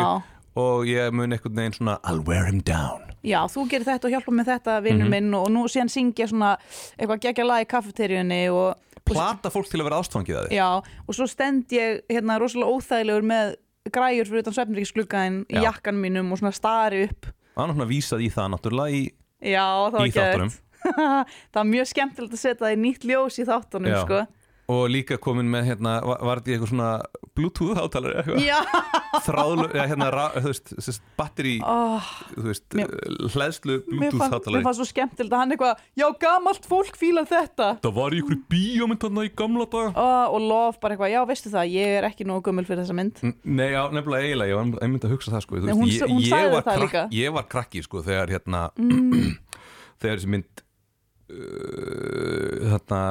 [0.61, 3.09] og ég mun einhvern veginn svona I'll wear him down.
[3.27, 5.11] Já, þú gerir þetta og hjálpa með þetta vinnur Mhm.
[5.17, 6.53] minn og nú síðan syngja svona
[6.95, 8.77] eitthvað geggja lag í kaffeteríunni og, og
[9.17, 10.69] plata fólk til að vera ástfangið að þið Já,
[11.07, 13.53] og svo stend ég hérna rosalega óþægilegur með
[13.91, 17.31] græjur fyrir utan svefnirikisgluggaðin í jakkan mínum og svona stari upp.
[17.57, 19.01] Hann er svona vísað í það náttúrulega í,
[19.41, 20.53] Já, það í þáttunum.
[20.81, 23.99] Það var mjög skemmtilegt að setja það í nýtt ljós í þáttunum, Já.
[24.01, 24.21] sko
[24.71, 26.89] og líka komin með hérna, var, var þetta eitthvað svona
[27.37, 28.91] bluetooth hátalari eitthvað?
[29.25, 32.07] Þráðlu, ja, hérna, ra, þú veist, batteri, oh,
[32.37, 32.93] þú veist, Mér-
[33.33, 37.67] hlæðslu bluetooth fann, mér fannst svo skemmtilegt að hann eitthvað Já, gamalt fólk fílar þetta.
[37.83, 39.91] Það var í ykkur bíómynd þarna í gamla daga.
[39.99, 42.95] Oh, Og lof bara eitthvað, já, veistu það, ég er ekki nógu gömul fyrir þessa
[42.97, 43.19] mynd.
[43.43, 46.23] Nei, já, nefnilega eiginlega, ég var einmitt að hugsa það sko, Nei, hún sa- hún
[46.23, 47.03] ég, ég, var það líka.
[47.19, 48.63] ég var krakki sko þegar hérna
[50.01, 50.63] þegar þessi mynd
[51.31, 53.01] uh, þarna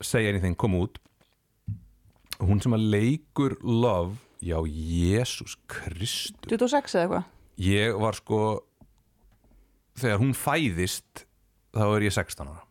[0.00, 0.98] segja anything kom út
[2.40, 7.24] hún sem að leikur love já, Jésús Kristur 26 eða eitthvað
[7.66, 8.38] ég var sko
[10.00, 11.26] þegar hún fæðist
[11.76, 12.64] þá er ég 16 ára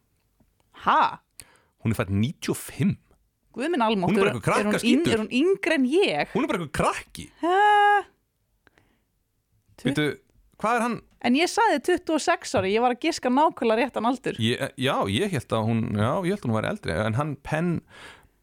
[0.85, 1.19] Ha?
[1.83, 2.97] hún er fætt 95
[3.53, 6.29] Guð minn almátt, Hún er er, er, hún yngri en ég?
[6.35, 7.25] hún er bara eitthvað krakki?
[9.79, 10.05] Tu- Veitu,
[10.61, 10.97] hvað er hann?
[11.25, 14.37] En ég sagði 26 ári, ég var að giska nákvæmlega réttan aldur.
[14.39, 17.33] Ég, já, ég held að hún já, ég held að hún væri eldri en hann
[17.43, 17.73] Penn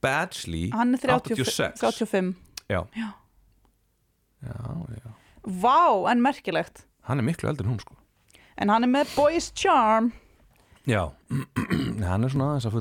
[0.05, 2.35] Badgley Hann er 30, 86 35
[2.69, 2.83] já.
[2.93, 3.09] Já.
[4.45, 4.61] Já,
[4.93, 5.15] já.
[5.47, 6.85] Vá, en merkilegt.
[7.09, 7.97] Hann er miklu eldri en hún sko.
[8.61, 10.13] En hann er með boys charm.
[10.87, 11.09] Já,
[12.11, 12.77] hann er svona aðeins að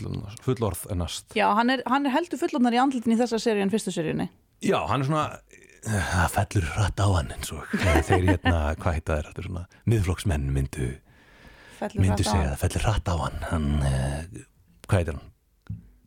[0.45, 3.71] fullorð, ennast Já, hann er, hann er heldur fullorðnar í andlitin í þessa seríu en
[3.73, 4.27] fyrstu seríunni.
[4.61, 5.23] Já, hann er svona
[5.85, 9.63] það fellur rætt á hann eins og þeir hérna, hvað heita þeir, þetta er svona?
[9.91, 10.89] Miðflokksmenn myndu,
[11.79, 13.39] Fellur myndu hratt segja það fellur rætt á hann.
[13.51, 14.43] Hann, uh,
[14.87, 15.31] hvað heitir hann?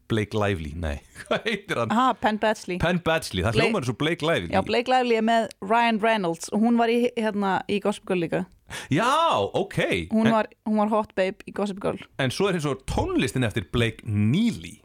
[0.08, 0.94] Blake Lively, nei,
[1.28, 1.92] hvað heitir hann?
[1.92, 4.52] Aha, Penn Badgley Penn Badgley, það hljómar eins og Blake Lively.
[4.54, 8.24] Já, Blake Lively er með Ryan Reynolds og hún var í, hérna, í Gossip Girl
[8.24, 8.46] líka.
[8.92, 9.08] Já,
[9.56, 9.78] ok.
[10.12, 12.00] Hún en, var, hún var hot babe í Gossip Girl.
[12.20, 14.78] En svo er hins og tónlistin eftir Blake Neely.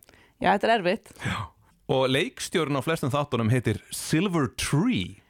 [0.43, 1.11] Já, þetta er erfitt
[1.93, 5.21] og leikstjórn á flestum þáttunum heitir Silver Tree.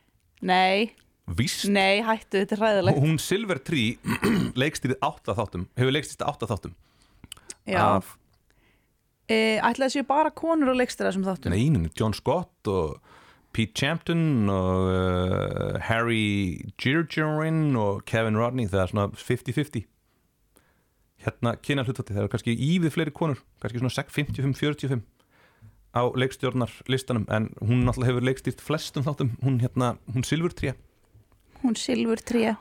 [0.44, 0.94] Nei,
[1.24, 1.70] Víst.
[1.72, 3.00] Nei, hættu, þetta er hræðilegt.
[3.00, 3.96] Hún Silver Tree
[4.60, 6.74] leikstýrið átta þáttum hefur leikstýrið átta þáttum.
[7.64, 8.18] Já, af
[9.32, 11.56] e, ætlaði séu bara konur og leikstir þessum þáttum?
[11.56, 13.00] Einum John Scott og
[13.54, 19.86] Pete Champton og uh, Harry Girgerin og Kevin Rodney það er svona 50-50
[21.24, 25.04] hérna kynna hlutfatti það er kannski ívið fleiri konur kannski svona 55-45
[25.94, 30.74] á leikstjórnar listanum en hún náttúrulega hefur leikstýrt flestum þáttum hún hérna, hún Silver Tree
[31.64, 32.56] Hún silfur tré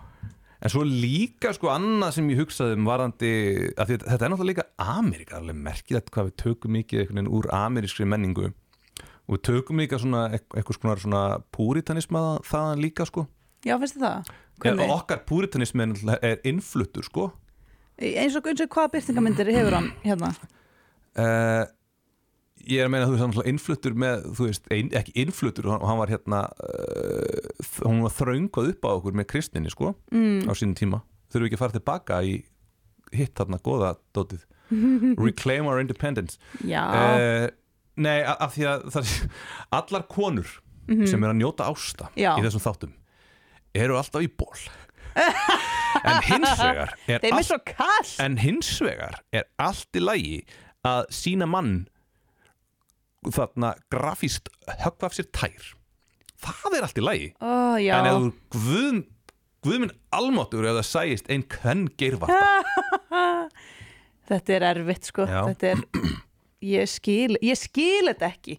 [0.62, 3.30] En svo líka sko annað sem ég hugsaði um varandi,
[3.74, 7.48] að þetta er náttúrulega líka Amerika, alveg merkilegt hvað við tökum mikið einhvern veginn úr
[7.58, 13.26] amerískri menningu og við tökum líka svona eit- eitthvað svona, púritanisma þaðan líka sko.
[13.66, 14.30] Já, finnst þið það?
[14.62, 14.94] Hvernig?
[14.94, 17.32] okkar púritanismi er er innfluttur sko.
[17.98, 20.30] eins og, eins og hvaða byrtingamyndir hefur hann hérna?
[21.18, 21.66] Uh,
[22.68, 25.14] ég er að meina að þú veist hann náttúrulega innfluttur með, þú veist, ein, ekki
[25.24, 29.94] innfluttur hann, hann var hérna uh, hún var þröngvað upp á okkur með kristinni sko,
[30.14, 30.48] mm.
[30.48, 31.02] á sínum tíma.
[31.32, 32.36] Þurfum við ekki að fara tilbaka í
[33.12, 34.46] hitt þarna góða dótið.
[35.26, 36.40] Reclaim our independence.
[36.64, 37.50] Já, uh,
[38.00, 39.10] Nei, af því að það,
[39.78, 40.58] allar konur
[40.88, 42.32] sem er að njóta ásta Já.
[42.34, 42.94] í þessum þáttum
[43.78, 44.62] eru alltaf í ból
[46.08, 50.38] en hins vegar er allt En hins vegar er allt í lagi
[50.88, 51.84] að sína mann
[53.30, 54.50] þarna grafíst
[54.82, 55.68] höggva af sér tær.
[56.42, 57.28] Það er allt í lagi.
[57.82, 57.94] Já.
[58.00, 59.02] en ef guð,
[59.62, 62.40] guðminn almáttur ef það sæist ein hvern geirvarpa.
[64.32, 65.26] Þetta er erfitt sko.
[65.26, 65.80] Er,
[66.64, 68.58] ég skil ég skil þetta ekki.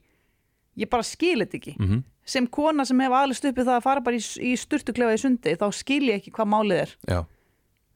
[0.80, 1.78] Ég bara skil þetta ekki.
[1.80, 2.04] Mhm.
[2.24, 5.58] sem kona sem hef alveg uppið það að fara bara í, í sturtuklefa í sundi
[5.60, 6.94] þá skil ég ekki hvað málið er.
[7.04, 7.18] Já.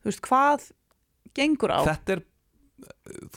[0.03, 0.65] þú veist, hvað
[1.38, 1.80] gengur á?
[1.88, 2.24] Þetta er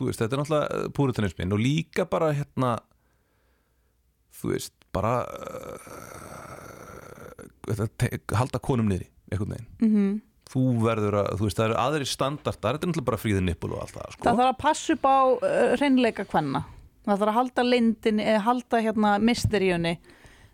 [0.01, 2.72] veist, þetta er náttúrulega púritanismin og líka bara hérna
[4.37, 5.14] þú veist, bara
[7.70, 7.87] uh,
[8.39, 9.70] halda konum niðri einhvern veginn.
[9.81, 10.20] Mhm.
[10.51, 13.72] þú verður að, þú veist, það eru aðri standardar þetta er náttúrulega bara fríðin nippul
[13.74, 14.24] og allt það sko.
[14.24, 16.64] það þarf að passa upp á uh, hreinleika kvenna.
[17.07, 19.95] Það þarf að halda lindin eða halda hérna mysteríunni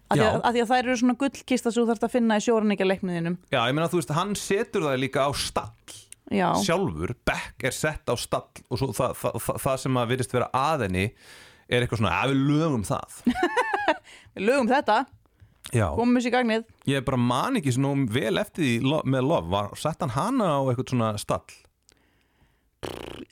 [0.06, 2.36] að því að, að því að þær eru svona gullkista sem þú þarfst að finna
[2.38, 5.96] í sjóranleika leikniðinum Já, ég meina þú veist, hann setur það líka á stall
[6.30, 10.12] já, sjálfur, Beck er sett á stall og svo það, það, það, það sem að
[10.12, 11.06] virðist vera að henni
[11.68, 13.20] er eitthvað svona, að við lögum það.
[14.36, 14.96] Við lögum þetta.
[15.74, 16.66] Já, komum þessi í gagnið.
[16.86, 20.60] Ég bara man ekki svona vel eftir því með lof, var sett hann hana á
[20.70, 21.42] eitthvað svona stall?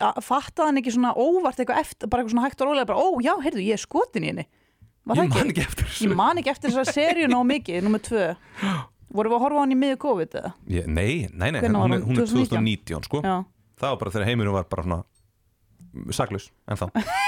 [0.02, 2.98] Að fatta hann ekki svona óvart eitthvað eftir, bara eitthvað svona hægt og rólega bara,
[3.04, 4.46] ó já, heyrðu, ég er skotin í henni.
[5.04, 5.62] Var Ég man ekki?
[5.68, 6.08] eftir þessu.
[6.08, 8.24] Ég man ekki eftir þessar seríu nóg mikið, nummer tvö.
[9.14, 10.52] Vorum við að horfa á hann í miður COVID eða?
[10.74, 12.00] ég, Nei, nei, nei, hún hún?
[12.08, 13.20] hún er 2019 2019 sko.
[13.22, 13.36] Já,
[13.78, 16.88] Það var bara þegar heimurinn var bara svona saklaus, en þá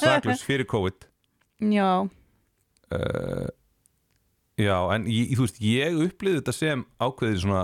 [0.00, 1.08] saklaus fyrir COVID.
[1.72, 3.50] Já, uh,
[4.60, 7.62] Já, en ég, þú veist, ég upplýði þetta sem ákveðið svona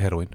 [0.00, 0.32] heroin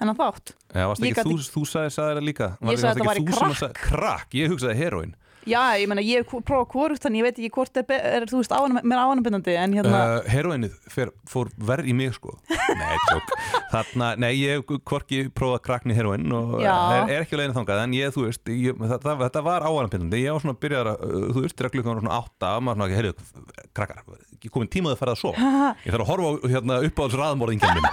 [0.00, 0.54] þennan þátt?
[0.72, 2.48] Já, varst ekki, gat þú, þú sagði, það líka.
[2.60, 3.80] Ég sagði þetta væri krakk.
[3.80, 5.14] Krakk, ég hugsaði heroin
[5.46, 7.86] Já, ég meina, ég hef prófað hvort þannig ég veit ekki hvort er,
[8.18, 12.16] er þú veist, áanum, mér áanabindandi en hérna, uh, Heroinið fer, fór verð í mig
[12.16, 12.34] sko.
[12.80, 13.30] Nei, tjók
[13.70, 16.72] Þarna, nei, ég hvorki prófað krakkni heroin og Já.
[16.96, 20.22] er, er ekki á leiðinu þangað en ég, þú veist, ég, þetta, þetta var áanpindandi
[20.24, 22.66] ég var svona að byrja að, uh, þú veist, þegar klukkan var svona átta og
[22.66, 24.02] maður svona ekki, heyrðu, krakkar
[24.36, 25.50] ekki komin tímaði að fara að sofa.
[25.86, 27.90] Ég þarf að horfa á, hérna, upp á þessu minn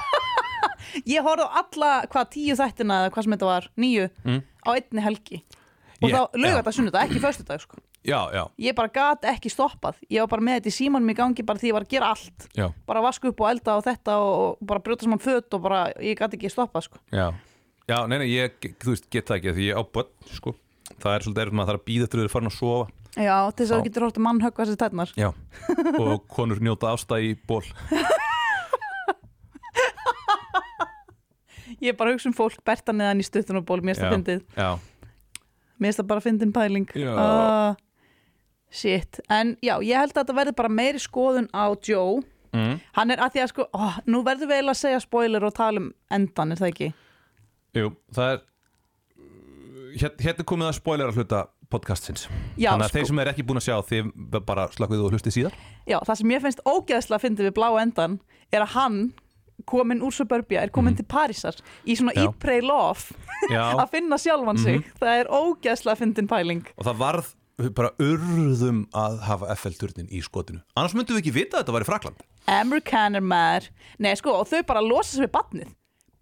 [1.13, 4.41] ég horfði á alla, hvað, tíu þættina eða hvað sem þetta var, níu Mm.
[4.63, 5.39] á einni helgi
[6.03, 6.55] og Ég- þá lög já.
[6.59, 7.77] þetta sunnudag, ekki föstudag sko.
[8.03, 9.95] Já, já, ég bara gat ekki stoppað.
[10.11, 12.09] Ég var bara með þetta í símanum í gangi bara því ég var að gera
[12.11, 12.47] allt.
[12.59, 15.85] Já, bara vaska upp og elda og þetta og, bara brjóta saman föt og bara,
[16.03, 16.99] ég gat ekki stoppað sko.
[17.15, 17.31] já.
[17.87, 20.53] Já, nei, nei, ég, þú veist, get það ekki því ég á börn, sko.
[21.03, 22.85] Það er svolítið erfitt maður þarf að býða til þau eru farin að sofa.
[23.13, 25.29] Já, til þess að þú getur hort að mann höggva þessi tætnar Já,
[25.99, 27.61] og konur njóta ásta í ból
[31.83, 34.15] ég er bara að hugsa um fólk berta neðan í stuttunaból mér finnst það Já.
[34.15, 34.71] fyndið Já,
[35.83, 37.11] Mér finnst það bara fyndin pæling Já.
[37.19, 37.75] Ah,
[38.73, 42.23] Shit En já, ég held að þetta verði bara meiri skoðun á Joe
[42.55, 42.79] mm.
[42.97, 45.55] Hann er að því að sko ó, Nú verður við eiginlega að segja spoiler og
[45.57, 46.89] tala um endan Er það ekki?
[47.73, 48.41] jú, það er
[49.97, 52.27] hér, hérna er komið að spoiler að hluta podcastsins
[52.57, 52.97] Já, Þannig að sko.
[52.97, 54.11] þeir sem er ekki búin að sjá þið
[54.45, 55.55] bara slakkuðu og hlustið síðar
[55.89, 58.19] Já, það sem ég finnst ógeðslega fyndið við blá endan
[58.53, 58.99] Er að hann
[59.69, 62.25] komin úr Suburbia er komin til Parísar í svona Já.
[62.27, 63.15] Eat, Pray, Love
[63.53, 64.83] að finna sjálfan sig.
[64.99, 66.65] Það er ógeðslega fyndin pæling.
[66.79, 67.31] Og það varð
[67.77, 70.63] bara urðum að hafa FL-turnin í skotinu.
[70.75, 73.69] Annars myndum við ekki vita að þetta var í Frakland Amerikaner maður.
[74.03, 75.71] Nei sko, og þau bara losa sig við badnið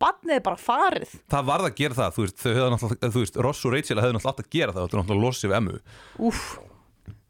[0.02, 1.12] Badnið er bara farið.
[1.30, 3.98] Það varð að gera það, þú veist, þau hefðu náttúrulega þú veist, Ross og Rachel
[4.02, 5.76] hefðu náttúrulega átt að gera það þú náttúrulega losið við emmu
[6.30, 6.40] Úff,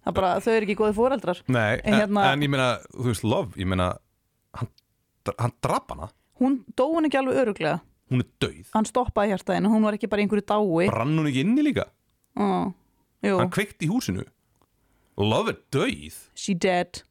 [0.07, 3.07] það bara, þau eru ekki góði fóreldrar Nei, En en, hérna- en ég meina, þú
[3.09, 3.89] veist, Love, ég meina
[4.55, 4.71] hann,
[5.37, 6.09] hann drap hana.
[6.41, 7.79] Hún dó hún ekki alveg öruglega
[8.11, 10.87] hún er dauð, Hann stoppaði hjartaðinu, hún var ekki bara einhverju dái.
[10.91, 11.85] Brann hún ekki inni líka?
[12.35, 14.25] Jú, hann kveikt í húsinu.
[15.21, 16.17] Love er dauð.
[16.35, 17.03] She dead.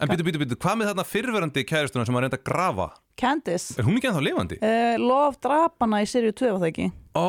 [0.00, 2.88] En býtu, býtu, býtu, hvað með þarna fyrrverandi kæristuna sem hann reynda að grafa?
[3.20, 4.56] Candice er hún ekki ennþá lifandi?
[4.58, 6.88] uh, Love drap hana í serju 2 var það ekki?
[7.14, 7.28] Ó,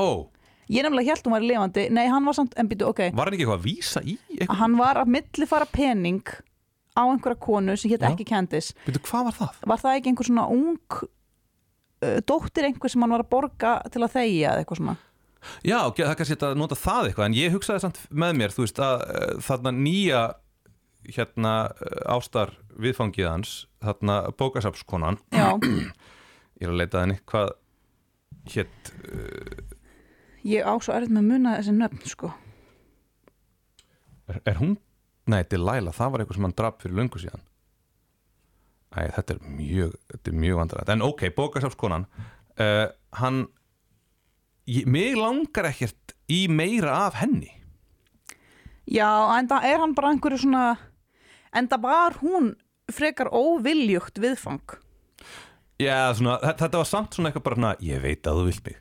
[0.66, 1.84] Ég nefnilega held hún var lifandi.
[1.94, 3.04] Nei, hann var samt, en býtu, ok.
[3.14, 4.58] Var hann ekki eitthvað að vísa í eitthvað?
[4.64, 6.24] Hann var að millifara pening
[6.96, 9.60] á einhverja konu sem hétt ekki Candice Býtu, hvað var það?
[9.72, 14.04] Var það ekki einhver svona ung uh, dóttir einhver sem hann var að borga til
[14.06, 14.98] að þegja eða eitthvað svona
[15.62, 18.66] Já, það er kannski að nota það eitthvað en ég hugsaði samt með mér, þú
[18.66, 20.24] veist að uh, þarna nýja
[21.06, 25.52] hérna uh, ástar viðfangið hans þarna bókasapskonan Já,
[26.60, 27.54] ég er að leita að henni, hvað
[28.56, 28.92] hétt
[30.46, 32.32] ég á svo erfitt með að muna þessi nöfn sko
[34.30, 34.76] er, er hún?
[35.32, 37.44] Nei, Delilah, það var eitthvað sem hann draf fyrir löngu síðan.
[38.96, 42.06] Æ, þetta er mjög þetta er mjög vandarætt, en ok, bókasapskonan
[42.62, 42.86] uh,
[43.20, 43.40] hann
[44.70, 47.50] ég, mig langar ekkert í meira af henni.
[48.86, 49.10] Já,
[49.40, 50.66] en það er hann bara einhverju svona
[51.56, 52.52] en það var hún
[52.94, 54.78] frekar óviljugt viðfang.
[55.82, 58.68] Já, svona, þe- þetta var samt svona eitthvað bara svona, ég veit að þú vilt
[58.70, 58.78] mig.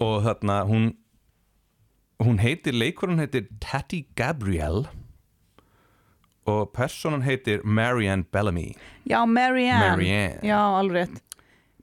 [0.00, 0.88] Og þarna hún
[2.20, 4.88] hún heitir, leikurinn heitir Tati Gabrielle
[6.46, 8.72] og personan heitir Marianne Bellamy.
[9.06, 10.40] Já, Marianne, Marianne.
[10.42, 11.20] Já, alveg rétt.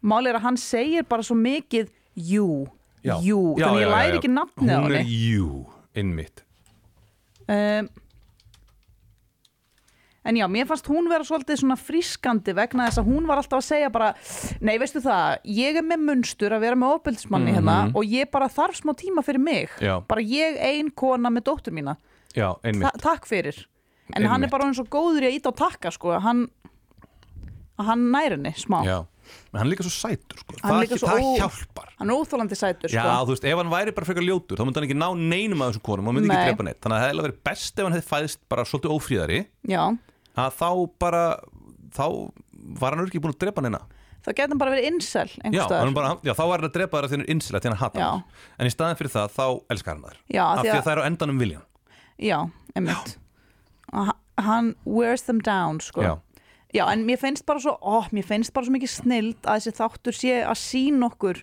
[0.01, 2.68] Mál er að hann segir bara svo mikið Jú,
[3.05, 3.20] Já.
[3.22, 3.55] jú.
[3.58, 4.18] Já, Þannig ég læri já.
[4.18, 5.18] ekki nafnið á Hún er henni.
[5.32, 6.43] jú, innmitt
[7.47, 7.89] um,
[10.28, 13.62] En já, mér fannst hún vera svolítið svona frískandi vegna þess að hún var alltaf
[13.62, 14.10] að segja bara
[14.60, 18.49] Nei, veistu það, ég er með munstur að vera með ofbeldismanni hérna og ég bara
[18.51, 19.70] þarf smá tíma fyrir mig.
[19.78, 19.86] Mhm.
[19.88, 19.95] Já.
[20.10, 21.95] Bara ég ein kona með dóttur mína.
[22.36, 22.84] Já, einmitt.
[22.91, 23.55] Ta Takk fyrir
[24.16, 24.51] En hann er Einmitt.
[24.51, 26.45] bara hann svo góður í að íta á takka sko að hann,
[27.78, 28.80] að hann næri henni smá.
[28.88, 28.97] Já,
[29.51, 30.55] en hann er líka svo sætur sko.
[30.64, 31.89] Hann er líka svo það ó- hjálpar.
[31.99, 33.26] Hann er óþólandi sætur Já, sko.
[33.28, 35.74] þú veist, ef hann væri bara frekar ljótur þá myndi hann ekki ná neinum af
[35.74, 36.38] þessum konum og myndi Nei.
[36.38, 38.95] ekki drepa neitt þannig að það hefði verið best ef hann hefði fæðist bara svolítið
[38.95, 39.39] ófríðari.
[39.68, 39.84] Já,
[40.38, 40.70] að þá
[41.03, 41.24] bara
[41.97, 42.05] þá
[42.80, 43.82] var hann ekki búin að drepa neina.
[44.28, 46.97] Þá getur hann bara verið incel já, hann bara, já, þá var hann að drepa
[46.97, 48.08] þær að þinn insilega því hann hata Já.
[48.12, 48.24] hann
[48.60, 50.18] en í staðin fyrir það, þá elskar hann þær.
[50.34, 51.64] Já, af því því að það er á endanum viljan
[52.18, 52.39] Já,
[52.76, 53.14] einmitt
[53.94, 56.02] Og ha- Hann wears them down sko.
[56.02, 56.20] Já.
[56.76, 59.72] Já, en mér finnst bara svo ó, mér finnst bara svo mikið snild að þessi
[59.80, 61.40] þáttur sé að sína okkur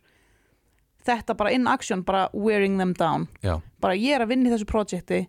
[1.04, 3.26] þetta bara in action, bara wearing them down.
[3.42, 5.26] Já, bara ég er að vinna í þessu projekti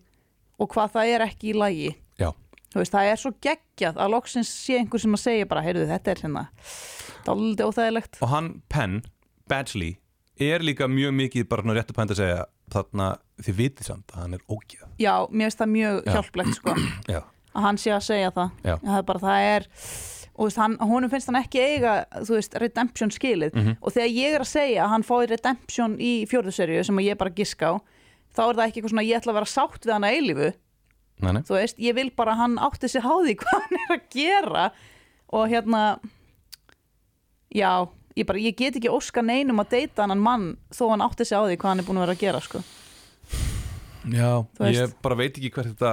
[0.59, 1.89] og hvað það er ekki í lagi.
[2.21, 2.29] Já,
[2.75, 6.11] veist, það er svo geggjað að loksins sé einhver sem að segja bara, heyrðu, þetta
[6.13, 6.45] er hérna
[7.25, 8.19] dálítið óþægilegt.
[8.21, 9.01] Og hann, Penn,
[9.49, 9.95] Badgley
[10.39, 13.11] er líka mjög mikið bara svona réttu pænt að segja þarna
[13.45, 14.83] þið vitið samt að hann er ógeð.
[15.01, 16.11] Já, mér finnst það mjög Já.
[16.15, 16.75] hjálplegt sko.
[17.13, 17.21] Já,
[17.55, 18.51] að hann sé að segja það.
[18.63, 18.75] Já.
[18.83, 19.67] það er bara, það er
[20.35, 20.51] og
[20.83, 21.91] honum finnst hann ekki eiga
[22.27, 23.53] veist, redemption skilið.
[23.55, 23.77] Mhm.
[23.79, 27.15] og þegar ég er að segja að hann fái redemption í fjórðu seríu sem ég
[27.17, 27.73] bara giska á
[28.35, 30.49] þá er það ekki eitthvað svona, ég ætla að vera sátt við hann að eilífu,
[31.23, 33.93] nei, nei, þú veist, ég vil bara að hann átti sig háði hvað hann er
[33.95, 34.65] að gera.
[35.35, 35.81] Og hérna
[37.55, 37.71] já,
[38.15, 41.35] ég bara, ég get ekki óska neinum að deyta hann mann þó hann átti sig
[41.37, 42.61] á því hvað hann er búin að vera að gera sko.
[44.05, 44.29] já,
[44.71, 45.91] ég bara veit ekki hvert þetta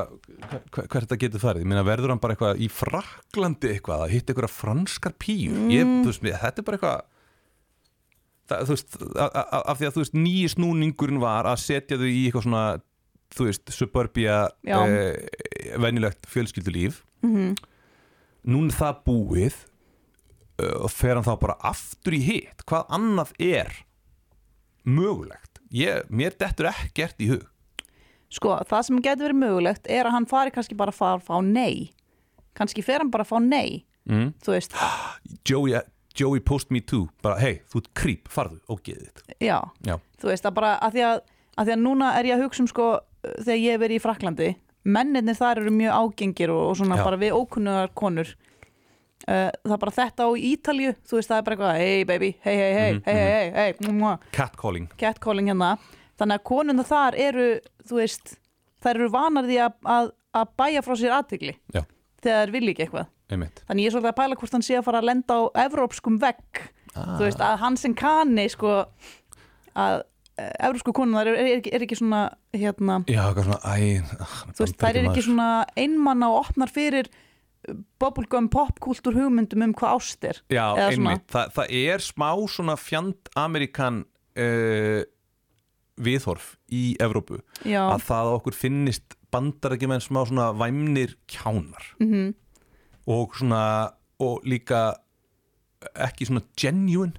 [0.74, 4.34] hvert, þetta getur farið, ég meina verður hann bara eitthvað í Fraklandi eitthvað, að hitta
[4.34, 6.04] eitthvað franskar píu, ég, Mm.
[6.04, 7.02] þú veist, þetta er bara eitthvað
[8.52, 8.96] það, þú veist,
[9.72, 12.64] af því að þú veist, nýji snúningurinn var að setja þau í eitthvað svona
[13.32, 17.02] þú veist, suburbia eh, venjulegt fjölskyldulíf.
[17.24, 17.54] Mm
[18.42, 19.58] núna er það búið
[20.58, 23.72] og fer hann þá bara aftur í hitt hvað annað er
[24.84, 27.48] mögulegt ég, mér dettur ekkert í hug
[28.32, 31.90] Sko, það sem getur verið mögulegt er að hann fari kannski bara að fá nei.
[32.56, 34.30] Kannski fer hann bara að fá nei, mm.
[34.44, 34.76] þú veist.
[35.48, 35.76] Joey,
[36.16, 39.96] Joey post me too bara hei, þú ert creep, farðu og geðið þitt Já, já,
[40.20, 41.22] þú veist, að bara að því að,
[41.56, 42.88] að því að núna er ég að hugsa um sko,
[43.34, 44.48] þegar ég hef verið í Fraklandi,
[44.96, 47.04] menninir þar eru mjög ágengir og, og svona Já.
[47.04, 48.32] bara við ókunnugar konur.
[49.22, 52.30] Uh, það er bara þetta á Ítalju, þú veist, það er bara eitthvað, hey baby,
[52.42, 55.76] hey, hey, hey, Mhm, hey, hey, hey, hey, catcalling catcalling hérna.
[56.18, 57.46] Þannig að konuna þar eru,
[57.86, 58.36] þú veist,
[58.82, 60.12] þær eru vanar því að, að,
[60.42, 61.82] að bæja frá sér aðtigli Já.
[62.22, 63.10] þegar þær vilja ekki eitthvað.
[63.32, 65.42] einmitt Þannig ég er svolítið að pæla hvort hann sé að fara að lenda á
[65.64, 66.62] evrópskum vegg
[66.94, 67.16] ah.
[67.16, 68.74] þú veist að hann sem kanni sko
[69.72, 70.02] að
[70.36, 74.78] eh, evrópsku konunar er, er, er ekki svona hérna, já, svona æ, ah, þú veist,
[74.82, 77.08] þær er ekki svona einmanna og opnar fyrir
[78.02, 83.30] bubblegum popkultúr hugmyndum um hvað ást er já, einmitt, Þa, það er smá svona fjand
[83.38, 84.02] Amerikan
[84.34, 85.02] uh,
[86.02, 91.14] viðhorf í Evrópu já, að það að okkur finnist bandar ekki með smá svona væmnir
[91.30, 91.92] kjánar.
[92.02, 92.32] Mm
[93.06, 93.90] og svona
[94.22, 94.92] og líka
[95.98, 97.18] ekki svona genuine.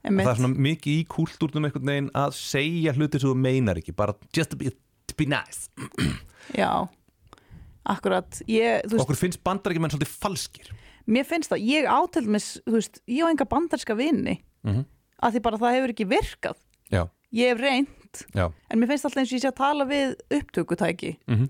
[0.00, 3.80] Einmitt, það er svona mikið í kúltúrnum einhvern veginn að segja hluti sem þú meinar
[3.80, 4.70] ekki bara just to be,
[5.10, 5.68] to be nice.
[6.56, 6.88] Já
[7.90, 10.72] akkurat, ég, þú veist, okkur finnst bandar ekki með svolítið falskir.
[11.10, 11.64] Mér finnst það.
[11.66, 14.40] Ég átelmis, þú veist, ég á enga bandarska vini.
[14.62, 14.84] Mm -hmm.
[15.22, 16.58] að því bara það hefur ekki virkað.
[16.90, 18.52] Já, ég hef reynd, já.
[18.70, 21.18] en mér finnst alltaf eins og ég sé að tala við upptökutæki.
[21.26, 21.48] Mm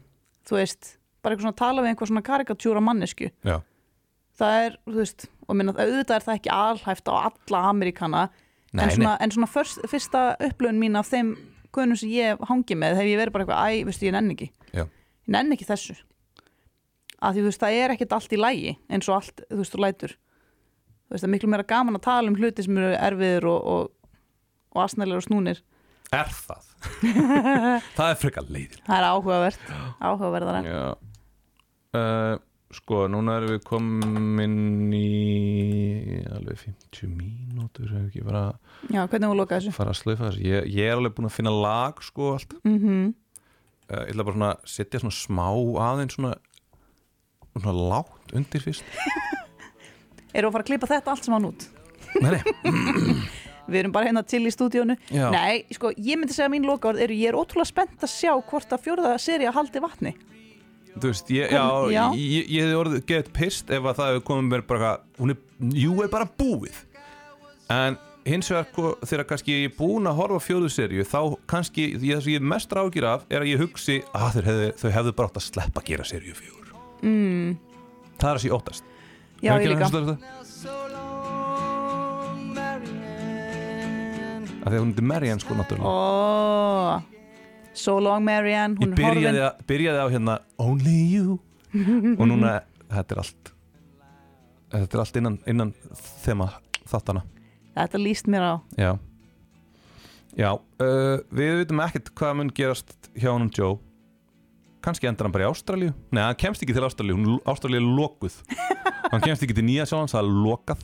[0.50, 3.56] þú veist, bara eitthvað svona að tala við einhver svona karikatúra mannesku já,
[4.40, 8.28] það er, þú veist, og minna, auðvitað er það ekki alhæft á alla Amerikana
[8.70, 11.34] Nei, en svona, en svona fyrst, fyrsta upplöfun mín af þeim
[11.74, 14.48] konum sem ég hangi með hef ég verið bara eitthvað, æ, veistu, ég nenni ekki.
[14.70, 14.84] Já.
[14.86, 15.96] ég nenni ekki þessu
[17.20, 19.74] að því, þú veist, það er ekkert allt í lægi eins og allt, þú veist,
[19.74, 20.14] þú lætur.
[20.16, 23.70] Þú veist, það er miklu meira gaman að tala um hluti sem eru erfiðir og,
[23.74, 24.16] og,
[24.74, 25.62] og asnælir og snúnir.
[26.10, 26.66] Er það?
[27.98, 29.66] Það er frekar leiðir það er áhugavert,
[30.00, 30.62] áhugaverðara.
[30.64, 30.80] Já.
[31.94, 32.32] Uh,
[32.74, 34.56] sko, núna erum við komin
[34.96, 38.42] í alveg 50 mínútur hefur ekki bara
[38.88, 39.74] já, hvernig hún loka þessu?
[39.74, 40.44] fara að slaufa þessu?
[40.46, 42.56] Ég, ég er alveg búin að finna lag sko allt.
[42.64, 42.80] Mm
[43.90, 45.46] uh, ég ætla bara svona að setja svona smá
[45.90, 46.34] aðeins svona
[47.56, 48.84] svona lágt undir fyrst.
[50.36, 51.66] Eru að fara að klippa þetta allt saman út?
[52.20, 53.14] Nei, nei,
[53.70, 54.96] Við erum bara hérna til í stúdíónu.
[55.14, 55.28] Já.
[55.30, 58.32] Nei, sko, ég myndi segja að mín lokaord eru ég er ótrúlega spennt að sjá
[58.50, 60.12] hvort að fjórða serið haldi vatni.
[60.96, 61.62] Þú veist, ég, já,
[61.94, 62.02] Já.
[62.18, 64.88] ég, ég hefði orðið gett pist ef að það hefði komið mér bara
[65.20, 65.38] hún er,
[65.78, 66.80] jú, er bara búið.
[67.70, 67.94] En
[68.26, 71.20] hins vegar ko- þegar kannski ég er búin að horfa fjóðu serju þá
[71.54, 74.66] kannski, það sem ég er mest rákir af er að ég hugsi að þeir hefðu,
[74.82, 76.59] þau hefðu bara átt að sleppa að gera serju fjóður
[77.02, 77.52] mm.
[78.20, 78.88] það er að sé óttast.
[79.40, 79.88] Já, ég líka.
[84.60, 85.88] Af því að hún er Marianne sko náttúrulega.
[85.88, 87.00] Ó,
[87.80, 91.38] So long Marianne Ég byrjaði, að, byrjaði á hérna Only you.
[92.18, 92.58] Og núna,
[92.90, 93.52] þetta er allt
[94.70, 95.70] þetta er allt innan, innan
[96.22, 96.48] þema
[96.90, 97.22] þáttana.
[97.74, 98.54] Þetta líst mér á.
[98.78, 98.90] Já,
[100.38, 103.78] Já uh, við veitum ekkert hvað mun gerast hjá honum Joe
[104.84, 105.92] kannski endar hann bara í Ástralíu.
[106.14, 108.38] Nei, hann kemst ekki til Ástralíu, hún- Ástralíu er lokuð.
[109.10, 110.82] Hann kemst ekki til Nýja Sjálands, það er lokað.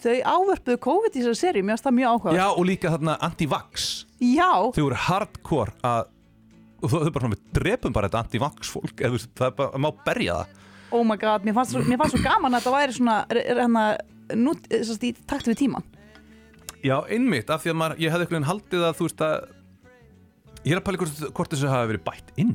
[0.00, 3.16] Þau ávörpuðu COVID í þessari serið, mér finnst það mjög áhuga Já, og líka þarna
[3.26, 3.88] anti-vax.
[4.24, 6.00] Já, þau voru hardcore að
[6.80, 8.94] þau þau bara svona, við drepum bara þetta anti-vax fólk.
[9.04, 10.56] Eða það er bara, má berja það.
[10.92, 13.84] Oh my god, mér fannst, svo, mér fannst svo gaman að þetta væri svona hérna,
[14.36, 15.86] nú, sérst, í takt við tíman
[16.82, 19.36] Já, einmitt, af því að maður, ég hefði einhvern veginn haldið að þú veist að
[20.66, 22.52] ég er að pæla hvort, hvort þessu hafi verið bætt inn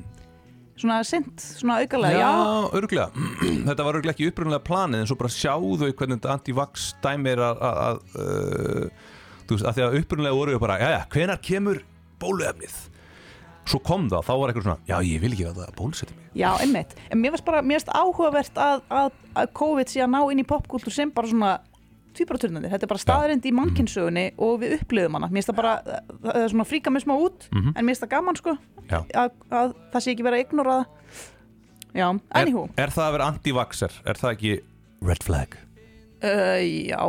[0.77, 2.31] Svona sint, svona aukalega, já,
[2.77, 3.07] örglega
[3.67, 7.41] Þetta var örglega ekki upprunnilega planið en svo bara sjáðu hvernig þetta anti-vax dæmi er
[7.47, 9.07] að, að, að uh,
[9.47, 11.81] þú veist, af því að upprunnilega voru við bara, já, já, hvenar kemur
[12.21, 12.77] bóluefnið?
[13.67, 16.27] Svo kom það, þá var eitthvað svona já, ég vil ekki að það bólusetja mig.
[16.37, 16.93] Já, einmitt.
[17.11, 20.43] En mér finnst bara, mér finnst áhugavert að, að, að COVID sé að ná inn
[20.43, 21.51] í popkultúr sem bara svona
[22.17, 22.71] tvíbaraturnandi.
[22.73, 25.29] Þetta er bara staðarind í mannkynnssögunni og við upplifum hana.
[25.31, 25.73] Mér finnst það bara,
[26.25, 27.71] það er svona fríka mig smá út, Mhm.
[27.75, 28.51] en mér finnst það gaman, sko,
[28.89, 28.99] Já.
[29.13, 30.83] að, að það sé ekki verið að ignorað.
[31.97, 32.63] Já, er, anywho.
[32.77, 33.91] er það að vera anti-vaxer?
[34.05, 34.53] Er það ekki
[35.07, 35.49] red flag?
[36.17, 36.57] Uh,
[36.89, 36.97] já,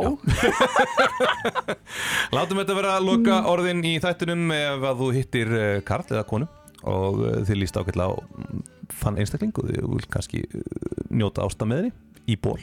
[2.35, 6.25] Látum þetta vera að loka orðin í þættunum ef að þú hittir uh, Karl eða
[6.29, 6.45] konu
[6.87, 8.61] og uh, þið líst ákveðlega á mm,
[9.01, 10.61] þann einstakling og þið vil kannski uh,
[11.09, 11.93] njóta ásta með henni
[12.29, 12.59] í ból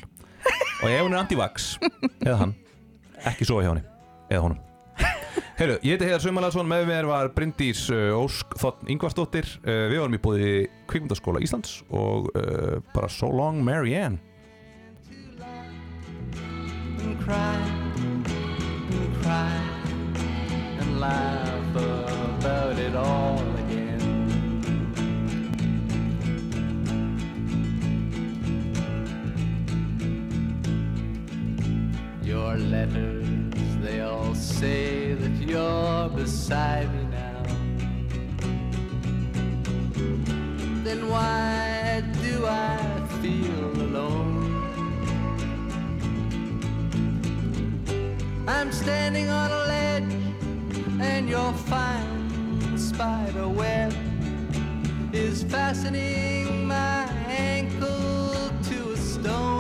[0.83, 1.73] og ef hún er anti-vax
[2.27, 2.55] eða hann,
[3.25, 3.85] ekki sofa hjá henni
[4.31, 4.63] eða honum.
[5.57, 9.49] Heyrðu, ég heiti Heiðar Sumarlaðsson, með mér var Bryndís uh, Ósk Þotn Ingvarsdóttir.
[9.65, 10.51] Uh, við varum í bóði
[10.91, 14.21] Kvikmyndaskóla Íslands og uh, bara So Long Marianne
[17.07, 17.37] and cry
[18.93, 19.53] and cry
[20.81, 21.46] and laugh
[32.37, 33.27] Your letters,
[33.81, 37.43] they all say that you're beside me now.
[40.85, 42.77] Then why do I
[43.23, 44.45] feel alone?
[48.47, 50.15] I'm standing on a ledge
[51.01, 53.95] and your fine spider web
[55.15, 59.56] is fastening my ankle to a stone.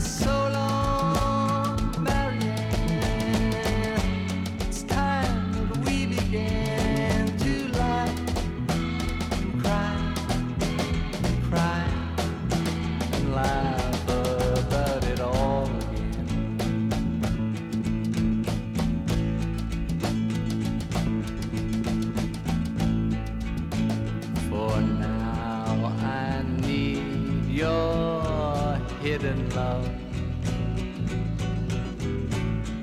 [0.00, 0.63] So long,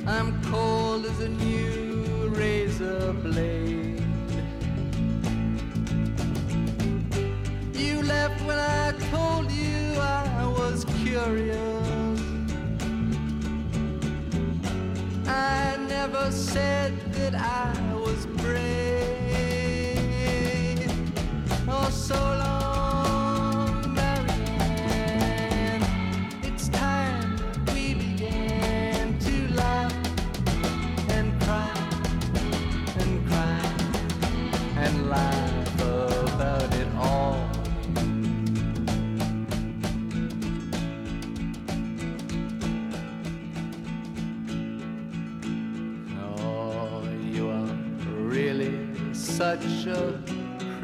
[0.08, 4.04] I'm cold as a new razor blade.
[7.74, 12.22] You left when I told you I was curious.
[15.28, 18.82] I never said that I was brave.
[21.68, 22.51] Oh, so long,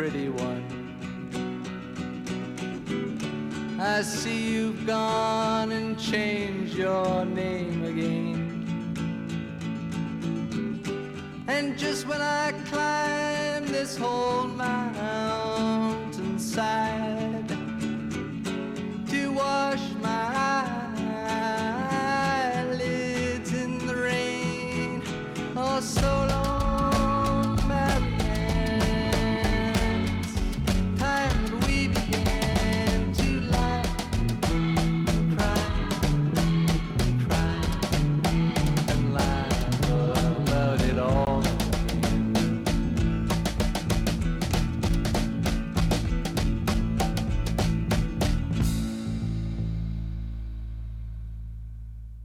[0.10, 0.64] pretty one.
[3.78, 8.64] I see you've gone and changed your name again.
[11.50, 15.68] And just when I climb this whole mountainside,